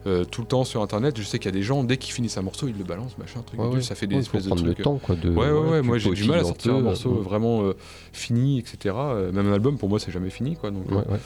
[0.09, 1.17] euh, euh, tout le temps sur internet.
[1.19, 3.17] Je sais qu'il y a des gens, dès qu'ils finissent un morceau, ils le balancent,
[3.19, 3.59] machin, truc.
[3.61, 3.79] Ouais, bidule.
[3.81, 3.85] ouais.
[3.85, 4.79] Ça fait des Ouais, faut espèces de prendre trucs.
[4.79, 5.31] le temps quoi, de.
[5.31, 7.77] Ouais, ouais, Moi, j'ai du mal à sortir un morceau euh, vraiment euh,
[8.13, 8.95] fini, etc.
[8.99, 10.71] Euh, Même un album, pour moi, c'est jamais fini, quoi.
[10.71, 11.17] Donc, euh.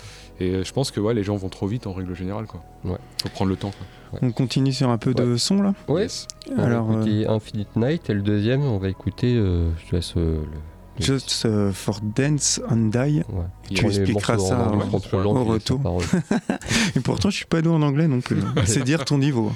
[0.40, 2.62] Et euh, je pense que ouais, les gens vont trop vite en règle générale, quoi.
[2.84, 2.98] Ouais.
[3.22, 3.70] Faut prendre le temps.
[4.10, 4.18] Quoi.
[4.22, 5.74] On continue sur un peu de son là?
[5.88, 6.02] Ouais.
[6.02, 6.26] Yes.
[6.50, 9.34] On Alors, va écouter Infinite Night et le deuxième, on va écouter.
[9.36, 10.58] euh, je te laisse euh, le.
[10.98, 13.22] Just euh, for Dance and Die.
[13.28, 13.44] Ouais.
[13.72, 15.80] Tu expliqueras ça en trop longs, au retour.
[16.96, 18.42] Et pourtant, je suis pas doué en anglais non plus.
[18.64, 19.52] C'est dire ton niveau.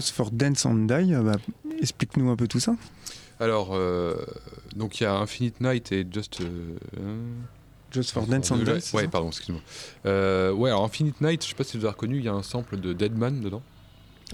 [0.00, 1.12] Just for Dance and Die.
[1.14, 1.36] Euh, bah,
[1.80, 2.74] Explique-nous un peu tout ça.
[3.38, 4.14] Alors, euh,
[4.76, 6.40] donc il y a Infinite Night et Just.
[6.40, 6.74] euh,
[7.90, 8.70] Just for Dance and Die.
[8.70, 9.60] Ouais, ça pardon, excuse-moi.
[10.06, 12.32] Euh, ouais, alors Infinite Night, je sais pas si vous avez reconnu, il y a
[12.32, 13.62] un sample de Deadman dedans.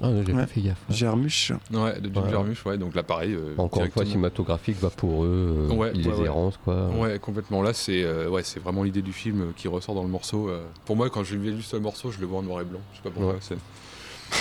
[0.03, 0.41] Ah, j'ai Ouais.
[0.43, 0.77] pas fait gaffe.
[0.91, 1.53] Jarmusch.
[1.73, 2.31] Ouais, de Ouais.
[2.31, 3.33] Jarmusch, ouais, donc là pareil.
[3.33, 6.27] euh, Encore une fois, cinématographique, vaporeux, euh, Ouais, les ouais, ouais.
[6.27, 6.89] errances, quoi.
[6.91, 7.63] Ouais, complètement.
[7.63, 10.51] Là, c'est euh, ouais, c'est vraiment l'idée du film euh, qui ressort dans le morceau.
[10.51, 10.67] euh.
[10.85, 12.81] Pour moi, quand je juste le morceau, je le vois en noir et blanc.
[12.93, 13.39] Je sais pas pourquoi.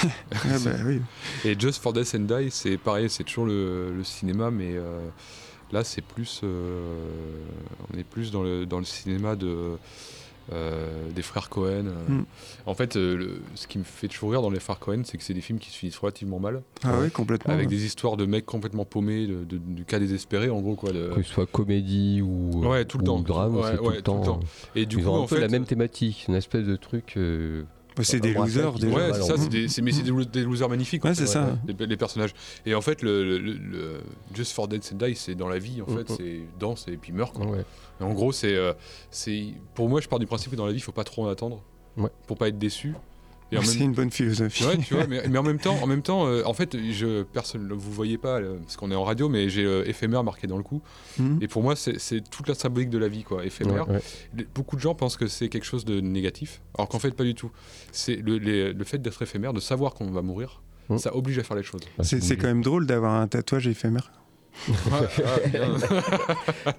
[0.03, 0.09] Ouais.
[0.45, 1.01] Ouais, bah, oui.
[1.45, 4.99] Et Just for Death and Die, c'est pareil, c'est toujours le, le cinéma, mais euh,
[5.71, 6.41] là, c'est plus.
[6.43, 7.07] euh,
[7.93, 9.77] on est plus dans le, dans le cinéma de.
[10.53, 11.86] euh, des frères Cohen.
[12.07, 12.21] Mm.
[12.67, 15.17] En fait, euh, le- ce qui me fait toujours rire dans les frères Cohen, c'est
[15.17, 17.51] que c'est des films qui se finissent relativement mal, Ah oui, complètement.
[17.53, 17.75] avec ouais.
[17.75, 20.91] des histoires de mecs complètement paumés, de, de- du cas désespéré, en gros quoi.
[20.91, 23.19] de- Que ce soit comédie ou, Ouais, tout le ou temps.
[23.21, 24.38] drame, Ouais, c'est tout ouais, le tout le temps.
[24.38, 24.39] temps.
[24.75, 26.75] Et du Ils coup, ont un en peu fait, la même thématique, une espèce de
[26.75, 27.17] truc.
[27.95, 28.95] Bah, c'est des rappelle losers déjà.
[28.95, 31.03] Ouais, c'est ça, c'est des, c'est- mais c'est des, lo- des losers magnifiques.
[31.05, 31.57] Ouais, c'est ça.
[31.67, 32.33] Les, les personnages.
[32.65, 34.01] Et en fait, le, le- le-
[34.33, 36.15] Just for Dead and Die, c'est dans la vie, en fait, Mhm.
[36.17, 37.33] c'est danse et puis meurt.
[37.33, 37.45] Quoi.
[38.01, 38.73] en gros, c'est, euh,
[39.11, 41.25] c'est, pour moi, je pars du principe que dans la vie, il faut pas trop
[41.25, 41.61] en attendre,
[41.97, 42.09] Ouais.
[42.27, 42.93] pour pas être déçu.
[43.63, 44.65] C'est même- une bonne philosophie.
[44.65, 47.23] Ouais, tu vois, mais, mais en même temps, en même temps, euh, en fait, je
[47.23, 50.47] personne, vous voyez pas euh, parce qu'on est en radio, mais j'ai euh, éphémère marqué
[50.47, 50.81] dans le cou.
[51.19, 51.39] Mhm.
[51.41, 51.97] Et pour moi, c'est,
[52.29, 53.45] toute la symbolique de la vie, quoi.
[53.45, 53.87] Éphémère.
[53.87, 54.01] Ouais, ouais.
[54.35, 57.23] Les- Beaucoup de gens pensent que c'est quelque chose de négatif, alors qu'en fait pas
[57.23, 57.51] du tout.
[57.91, 60.97] C'est le, fait d'être éphémère, de savoir qu'on va mourir, Mm.
[60.99, 61.81] ça oblige à faire les choses.
[62.03, 64.11] C'est quand même drôle d'avoir un tatouage éphémère.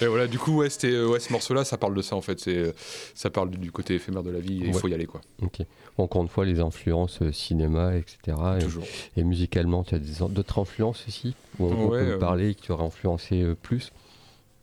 [0.00, 2.20] Et voilà, du coup, ouais, c'était, euh, ouais, ce morceau-là, ça parle de ça en
[2.20, 2.40] fait.
[2.40, 2.72] C'est, euh,
[3.14, 4.80] ça parle du côté éphémère de la vie et il Ouais.
[4.80, 5.20] faut y aller quoi.
[5.42, 5.58] Ok.
[5.96, 8.36] Encore une fois, les influences euh, cinéma, etc.
[8.58, 8.84] Et, Toujours.
[9.16, 12.54] et musicalement, tu as des- d'autres influences aussi où on, on Ouais, peut euh, parler
[12.54, 13.92] qui t'auraient influencé euh, plus?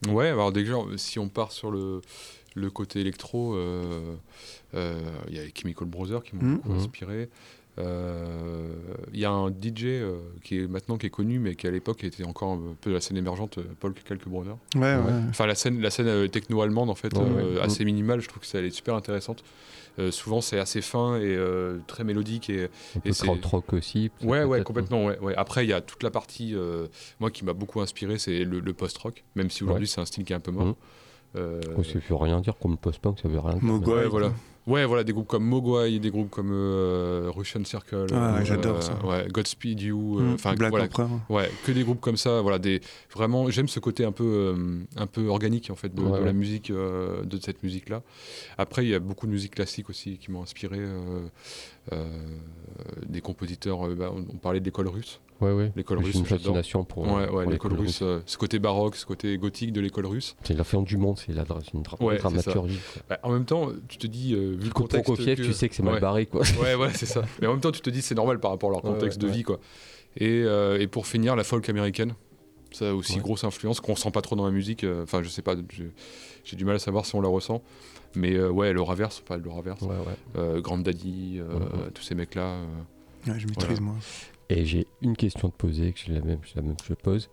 [0.08, 2.02] Ouais, alors déjà, si on part sur le,
[2.56, 4.16] le côté électro, euh,
[4.74, 5.00] euh,
[5.30, 6.56] il y a les Chemical Brothers qui m'ont Mhm.
[6.58, 6.80] beaucoup Mhm.
[7.78, 7.88] Inspiré.
[7.88, 8.68] Euh,
[9.14, 11.72] Il y a un DJ euh, qui est maintenant qui est connu, mais qui à
[11.72, 13.94] l'époque était encore un peu de la scène émergente, euh, Paul.
[14.76, 14.96] Ouais, ouais.
[15.30, 17.62] Enfin, la scène, la scène euh, techno-allemande, en fait, Ouais, euh, ouais.
[17.62, 19.44] assez minimale, je trouve que ça elle est super intéressante.
[20.00, 22.50] Euh, souvent, c'est assez fin et euh, très mélodique.
[22.50, 22.70] Et,
[23.04, 24.10] peu c'est- krautrock aussi.
[24.24, 25.06] Ouais, ouais, complètement.
[25.06, 25.34] Ouais, ouais.
[25.36, 26.88] Après, il y a toute la partie, euh,
[27.20, 30.24] moi, qui m'a beaucoup inspiré, c'est le, le post-rock, même si aujourd'hui, c'est un style
[30.24, 30.68] qui est un peu mort.
[30.68, 30.76] Mhm.
[31.38, 33.64] Euh, Oh, ça veut rien dire comme post-punk, ça veut rien dire.
[33.64, 34.10] Mogwai, ouais, quoi.
[34.10, 34.34] voilà.
[34.68, 38.06] Ouais, voilà, des groupes comme Mogwai, des groupes comme euh, Russian Circle.
[38.14, 39.04] Ah, euh, j'adore ça.
[39.04, 40.20] Ouais, Godspeed You.
[40.20, 40.34] euh, Mhm.
[40.36, 41.20] Enfin, Black voilà, Emperor.
[41.30, 42.80] Ouais, que des groupes comme ça, voilà, des
[43.12, 46.24] vraiment j'aime ce côté un peu euh, un peu organique en fait de, Ouais, de
[46.24, 48.04] la musique euh, de cette musique là.
[48.60, 51.26] Après, il y a beaucoup de musique classique aussi qui m'ont inspiré euh,
[51.94, 52.06] euh,
[53.08, 55.20] des compositeurs euh, bah, on, on parlait de l'école russe.
[55.42, 55.72] Ouais, ouais.
[55.76, 59.06] L'école russe, une fascination pour, Ouais, ouais, l'école l'école russe, euh, ce côté baroque, ce
[59.06, 60.36] côté gothique de l'école russe.
[60.44, 62.80] C'est la fin du monde, c'est la une dra- Ouais, dramaturgie.
[63.10, 65.06] Bah, en même temps, tu te dis, euh, vu le contexte.
[65.06, 66.42] Prokofiev, que- tu sais que c'est mal barré, quoi.
[66.62, 67.24] Ouais, ouais, c'est ça.
[67.42, 69.28] Mais en même temps, tu te dis, c'est normal par rapport à leur contexte ouais,
[69.28, 69.38] de ouais.
[69.38, 69.60] vie, quoi.
[70.18, 72.14] Et, euh, et pour finir, la folk américaine.
[72.74, 73.20] Ça a aussi Ouais.
[73.22, 74.84] grosse influence qu'on sent pas trop dans la musique.
[74.86, 75.56] euh, Enfin, je sais pas,
[76.46, 77.62] j'ai du mal à savoir si on la ressent.
[78.16, 79.82] Mais euh, ouais, le Raverse, pas le Raverse.
[79.82, 80.16] Ouais, ouais.
[80.38, 81.92] Euh, Grand Daddy, euh, Ouais.
[81.94, 82.44] tous ces mecs-là.
[82.44, 82.66] euh,
[83.28, 83.96] Ouais, je maîtrise moi.
[84.52, 87.30] Et j'ai une question à te poser, que j'ai la même, la je pose.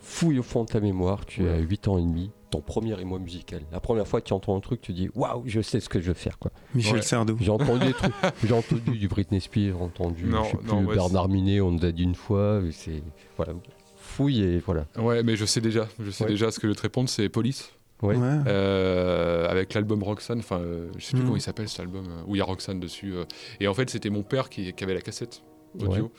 [0.00, 1.50] Fouille au fond de ta mémoire, tu Ouais.
[1.50, 3.62] as 8 ans et demi, ton premier émoi musical.
[3.72, 5.98] La première fois que tu entends un truc, tu dis Waouh, je sais ce que
[6.00, 6.38] je veux faire.
[6.38, 6.50] quoi.
[6.74, 7.02] Michel Ouais.
[7.02, 7.36] Sardou.
[7.40, 8.12] J'ai entendu des trucs,
[8.44, 11.60] j'ai entendu du Britney Spears, j'ai entendu Non, je sais non, plus, ouais, Bernard Minet,
[11.62, 12.60] on nous a dit une fois.
[12.72, 13.02] C'est
[13.36, 13.54] voilà,
[13.96, 14.86] fouille et voilà.
[14.98, 15.88] Ouais, mais je sais déjà.
[15.98, 17.72] Je sais déjà ce que je vais te répondre, c'est Police.
[18.02, 18.16] Ouais.
[18.18, 21.24] Euh, avec l'album Roxane, enfin, euh, je sais plus Mhm.
[21.24, 23.14] comment il s'appelle cet album, euh, où il y a Roxane dessus.
[23.14, 23.24] euh.
[23.60, 25.42] et en fait, c'était mon père qui, qui avait la cassette
[25.80, 26.12] audio.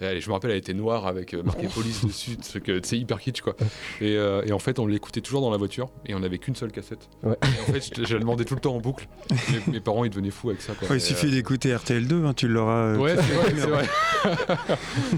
[0.00, 2.80] Et elle- je me rappelle, elle était noire avec euh, marqué police dessus, ce que
[2.84, 3.56] c'est hyper kitsch quoi.
[4.00, 6.54] Et, euh, et en fait, on l'écoutait toujours dans la voiture et on avait qu'une
[6.54, 7.08] seule cassette.
[7.24, 7.36] Ouais.
[7.42, 9.08] Et en fait, je, je la demandais tout le temps en boucle.
[9.66, 10.88] mes, mes parents, ils devenaient fous avec ça quoi.
[10.88, 12.94] Ouais, il suffit euh, d'écouter RTL2, hein, tu l'auras.
[12.94, 13.86] euh, Ouais, c'est vrai,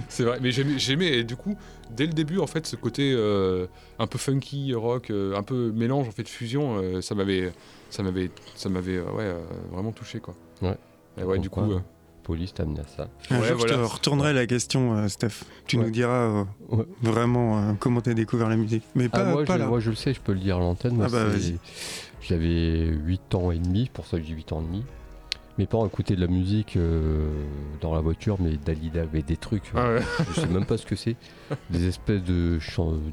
[0.08, 0.38] c'est vrai.
[0.40, 1.56] mais j'aimais, et du coup,
[1.90, 3.66] dès le début, en fait, ce côté euh,
[3.98, 7.52] un peu funky, rock, euh, un peu mélange, en fait, fusion, euh, ça m'avait,
[7.90, 10.34] ça m'avait, ça m'avait, ouais, euh, vraiment touché, quoi.
[10.62, 10.76] Ouais.
[11.18, 11.80] Et ouais, du coup, euh,
[12.22, 13.08] Police t'a amené à ça.
[13.30, 15.44] Un Ouais, jour, je te retournerai la question, euh, Steph.
[15.66, 15.84] Tu Ouais.
[15.84, 16.84] nous diras euh, Ouais.
[17.02, 18.84] vraiment euh, comment t'as découvert la musique.
[18.94, 19.66] Mais pas, Ah, moi, pas je, là.
[19.66, 20.94] moi, je le sais, je peux le dire à l'antenne.
[20.94, 21.24] Moi, Ah bah.
[22.22, 24.84] J'avais 8 ans et demi, pour ça que j'ai 8 ans et demi.
[25.58, 27.28] Mes parents écoutaient de la musique euh,
[27.80, 30.00] dans la voiture, mais Dalida avait des trucs, ah ouais.
[30.34, 31.16] je sais même pas ce que c'est.
[31.70, 32.58] Des espèces de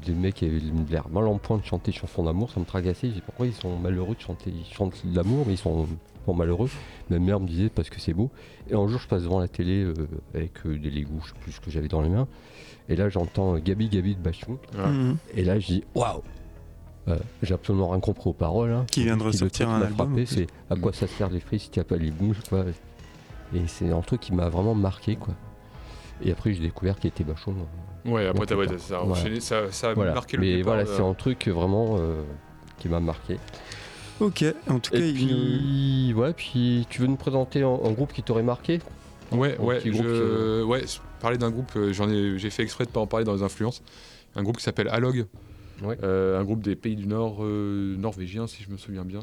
[0.06, 3.08] des mecs qui avaient l'air mal en point de chanter chansons d'amour, ça me tracassait.
[3.08, 5.86] Je dis pourquoi ils sont malheureux de chanter, ils chantent de l'amour, mais ils sont,
[6.34, 6.68] malheureux.
[7.10, 8.30] Ma mère me disait parce que c'est beau.
[8.70, 9.94] Et un jour, je passe devant la télé euh,
[10.34, 12.26] avec euh, des Legos, je sais plus ce que j'avais dans les mains.
[12.88, 14.58] Et là, j'entends euh, Gabi Gabi de Bachung.
[14.76, 15.16] Mhm.
[15.34, 16.22] Et là, je dis waouh
[17.42, 18.70] J'ai absolument rien compris aux paroles.
[18.72, 18.84] hein.
[18.90, 21.30] Qui vient de Et le ressortir un m'a album, frappé, c'est à quoi ça sert
[21.30, 22.64] les frites si tu n'as pas les bouches, quoi.
[23.54, 25.34] Et c'est un truc qui m'a vraiment marqué, quoi.
[26.22, 27.54] Et après, j'ai découvert qu'il était Bachung.
[28.04, 30.12] Ouais, après, t'as, ouais, ça a enchaîné, ça, ça a Voilà.
[30.14, 32.22] marqué le Mais départ, voilà, euh, c'est un truc vraiment euh,
[32.78, 33.38] qui m'a marqué.
[34.20, 37.92] Ok, en tout cas, Et il- puis, ouais, puis tu veux nous présenter un, un
[37.92, 38.80] groupe qui t'aurait marqué
[39.30, 40.62] Ouais, Un ouais, je...
[40.62, 43.24] ouais, je parlais d'un groupe, euh, j'en ai, j'ai fait exprès de pas en parler
[43.24, 43.82] dans les influences.
[44.34, 45.26] Un groupe qui s'appelle Alog,
[45.82, 45.96] Ouais.
[46.02, 49.20] Euh, un groupe des pays du Nord, euh, norvégiens si je me souviens bien,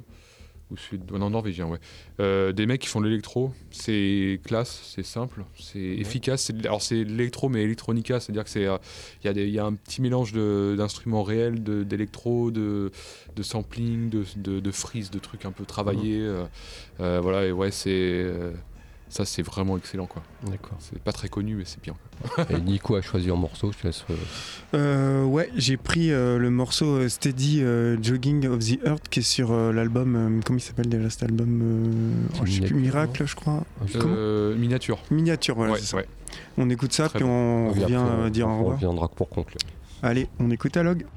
[0.72, 1.78] ou sud, non norvégien, ouais.
[2.20, 6.51] Euh, des mecs qui font de l'électro, c'est classe, c'est simple, c'est efficace.
[6.63, 8.78] alors c'est l'électro mais electronica, c'est-à-dire que c'est, euh,
[9.24, 12.91] il y, a des- il y a un petit mélange d'instruments réels, d'électro, de,
[13.36, 16.20] de sampling, de, de, de freeze, de trucs un peu travaillés.
[16.22, 16.45] euh,
[16.99, 18.51] euh, voilà, et ouais, c'est euh,
[19.10, 20.22] ça, c'est vraiment excellent quoi.
[20.43, 20.78] D'accord.
[20.80, 21.93] C'est pas très connu, mais c'est bien.
[22.49, 24.03] Et Nico a choisi un morceau, je te laisse.
[24.10, 24.16] euh,
[24.74, 29.20] Euh, ouais, j'ai pris euh, le morceau euh, Steady euh, Jogging of the Earth qui
[29.20, 30.16] est sur euh, l'album.
[30.16, 33.36] euh, comment il s'appelle déjà cet album euh, C'est oh, Je sais plus, Miracle, je
[33.36, 33.64] crois.
[33.95, 34.99] Euh, miniature.
[35.12, 35.97] Miniature, voilà, ouais, c'est ça.
[35.97, 36.08] ouais.
[36.58, 38.76] On écoute ça, Très puis on et revient après, euh, dire au on revoir.
[38.76, 39.60] reviendra pour conclure.
[40.03, 40.99] Allez, on écoute Alog.
[41.03, 41.10] Thank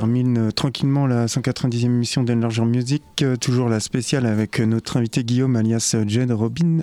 [0.00, 4.98] termine euh, tranquillement la 190e émission d'Enlarger Music, euh, toujours la spéciale avec euh, notre
[4.98, 6.80] invité Guillaume alias Jed Robin.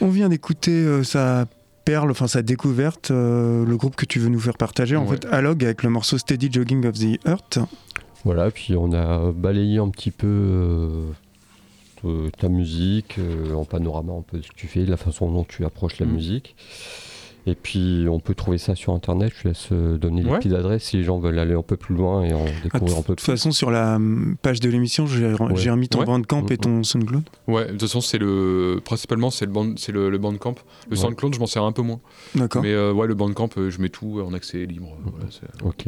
[0.00, 1.44] On vient d'écouter sa
[1.84, 5.62] perle, enfin sa découverte, le groupe que tu veux nous faire partager, en fait, Alog
[5.62, 7.58] avec le morceau Steady Jogging of the Earth.
[8.24, 10.26] Voilà, puis on a balayé un petit peu
[12.04, 15.44] euh, ta musique, euh, en panorama un peu ce que tu fais, la façon dont
[15.44, 16.12] tu approches la Mm.
[16.12, 16.56] musique.
[17.46, 20.36] Et puis on peut trouver ça sur internet, je te laisse euh, donner les Ouais.
[20.38, 22.96] petites adresses si les gens veulent aller un peu plus loin et en Ah, découvrir
[22.96, 23.32] un de peu toute plus.
[23.32, 26.04] façon, sur la hum, page de l'émission, j'ai remis ton Ouais.
[26.06, 27.22] Bandcamp et ton SoundCloud.
[27.48, 30.54] Ouais, de toute façon, c'est le principalement c'est le band, c'est le, le Bandcamp.
[30.90, 30.96] Le Ouais.
[31.02, 32.00] SoundCloud, je m'en sers un peu moins.
[32.34, 32.62] D'accord.
[32.62, 34.96] Mais euh, ouais, le Bandcamp, euh, je mets tout en accès libre.
[35.04, 35.26] Voilà,
[35.64, 35.86] Ok.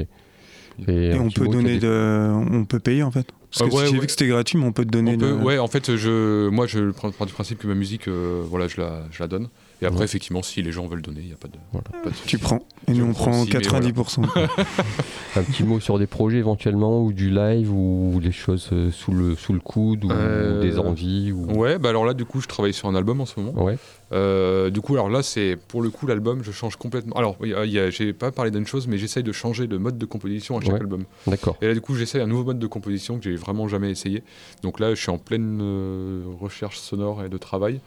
[0.89, 2.33] Et on peut donner des- de...
[2.51, 3.27] On peut payer, en fait.
[3.51, 3.99] Parce Ah que ouais, j'ai ouais.
[4.01, 5.35] vu que c'était gratuit, mais on peut te donner On peut- de...
[5.35, 8.69] ouais, en fait, je, moi, je prends, prends du principe que ma musique, euh, voilà,
[8.69, 9.49] je la, je la donne.
[9.83, 10.05] Et après, Ouais.
[10.05, 11.89] effectivement, si les gens veulent donner, il n'y a pas de, Voilà.
[12.05, 12.61] pas de Tu prends.
[12.87, 14.23] Et nous, on prend aussi, mais 90%.
[15.37, 19.13] Un petit mot sur des projets éventuellement, ou du live, ou des choses euh, sous
[19.13, 21.33] le, sous le coude, ou Euh, des envies.
[21.33, 21.59] Ou...
[21.59, 23.61] Ouais, bah alors là, du coup, je travaille sur un album en ce moment.
[23.63, 23.77] Ouais.
[24.13, 27.17] Euh, du coup, alors là, c'est pour le coup l'album, je change complètement.
[27.17, 30.59] Alors, a- j'ai pas parlé d'une chose, mais j'essaye de changer de mode de composition
[30.59, 30.81] à chaque Ouais.
[30.81, 31.05] album.
[31.27, 31.57] D'accord.
[31.63, 34.23] Et là, du coup, j'essaye un nouveau mode de composition que j'ai vraiment jamais essayé.
[34.63, 37.81] Donc là, je suis en pleine euh, recherche sonore et de travail.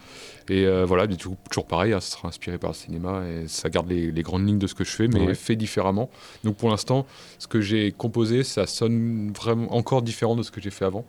[0.50, 3.48] Et euh, voilà, du coup, toujours pareil, hein, ça sera inspiré par le cinéma et
[3.48, 5.34] ça garde les, les grandes lignes de ce que je fais, mais Ouais.
[5.36, 6.10] fait différemment.
[6.44, 7.06] Donc pour l'instant,
[7.40, 11.04] ce que j'ai composé, ça sonne vraiment encore différent de ce que j'ai fait avant.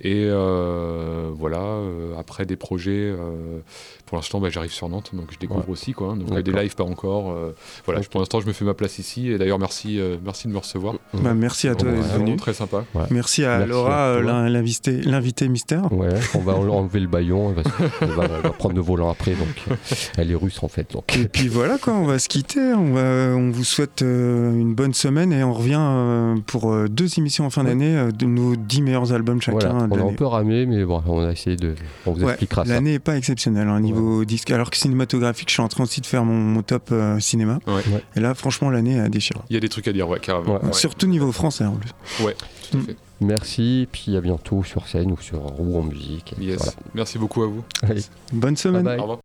[0.00, 3.58] Et euh, voilà, euh, après des projets, euh,
[4.06, 5.72] pour l'instant, bah, j'arrive sur Nantes, donc je découvre Ouais.
[5.72, 5.92] aussi.
[5.92, 6.16] Quoi, hein.
[6.16, 7.32] donc des lives, pas encore.
[7.32, 9.30] euh, voilà, pour l'instant, je me fais ma place ici.
[9.30, 10.94] Et d'ailleurs, merci, euh, merci de me recevoir.
[11.14, 12.36] Bah, merci à toi d'être venu.
[12.36, 12.84] très sympa.
[13.10, 15.92] Merci à Merci Laura, euh, l'invité mystère.
[15.92, 18.74] Ouais, on va en- enlever le baillon, elle va, se- elle va- elle va prendre
[18.74, 19.76] le volant après, donc
[20.16, 20.90] elle est russe en fait.
[20.92, 21.16] Donc.
[21.16, 22.60] Et puis voilà quoi, on va se quitter.
[22.60, 26.88] On, va, on vous souhaite euh, une bonne semaine et on revient euh, pour euh,
[26.88, 27.68] deux émissions en fin Ouais.
[27.68, 30.66] d'année euh, de nos 10 meilleurs albums chacun Voilà, de on a un peu ramé,
[30.66, 31.74] mais bon, on a essayé de.
[32.06, 32.72] On vous Ouais, expliquera ça.
[32.74, 34.50] L'année n'est pas exceptionnelle hein, niveau disque.
[34.50, 37.58] Alors que cinématographique, je suis en train aussi de faire mon, mon top euh, cinéma.
[37.66, 37.74] Ouais.
[37.74, 38.04] Ouais.
[38.16, 39.40] Et là, franchement, l'année a déchiré.
[39.50, 40.54] Il y a des trucs à dire, ouais, carrément.
[40.54, 40.64] Ouais.
[40.66, 41.90] Ouais, Surtout niveau français en plus.
[42.24, 42.34] Ouais,
[42.70, 42.84] tout à Mm.
[42.84, 42.96] fait.
[43.20, 46.34] Merci, puis à bientôt sur scène ou sur Roue en musique.
[46.40, 46.56] Yes.
[46.56, 46.72] Voilà.
[46.94, 47.62] Merci beaucoup à vous.
[47.82, 48.02] Allez,
[48.32, 48.82] Bonne semaine.
[48.82, 48.98] bye bye.
[48.98, 49.18] Au revoir.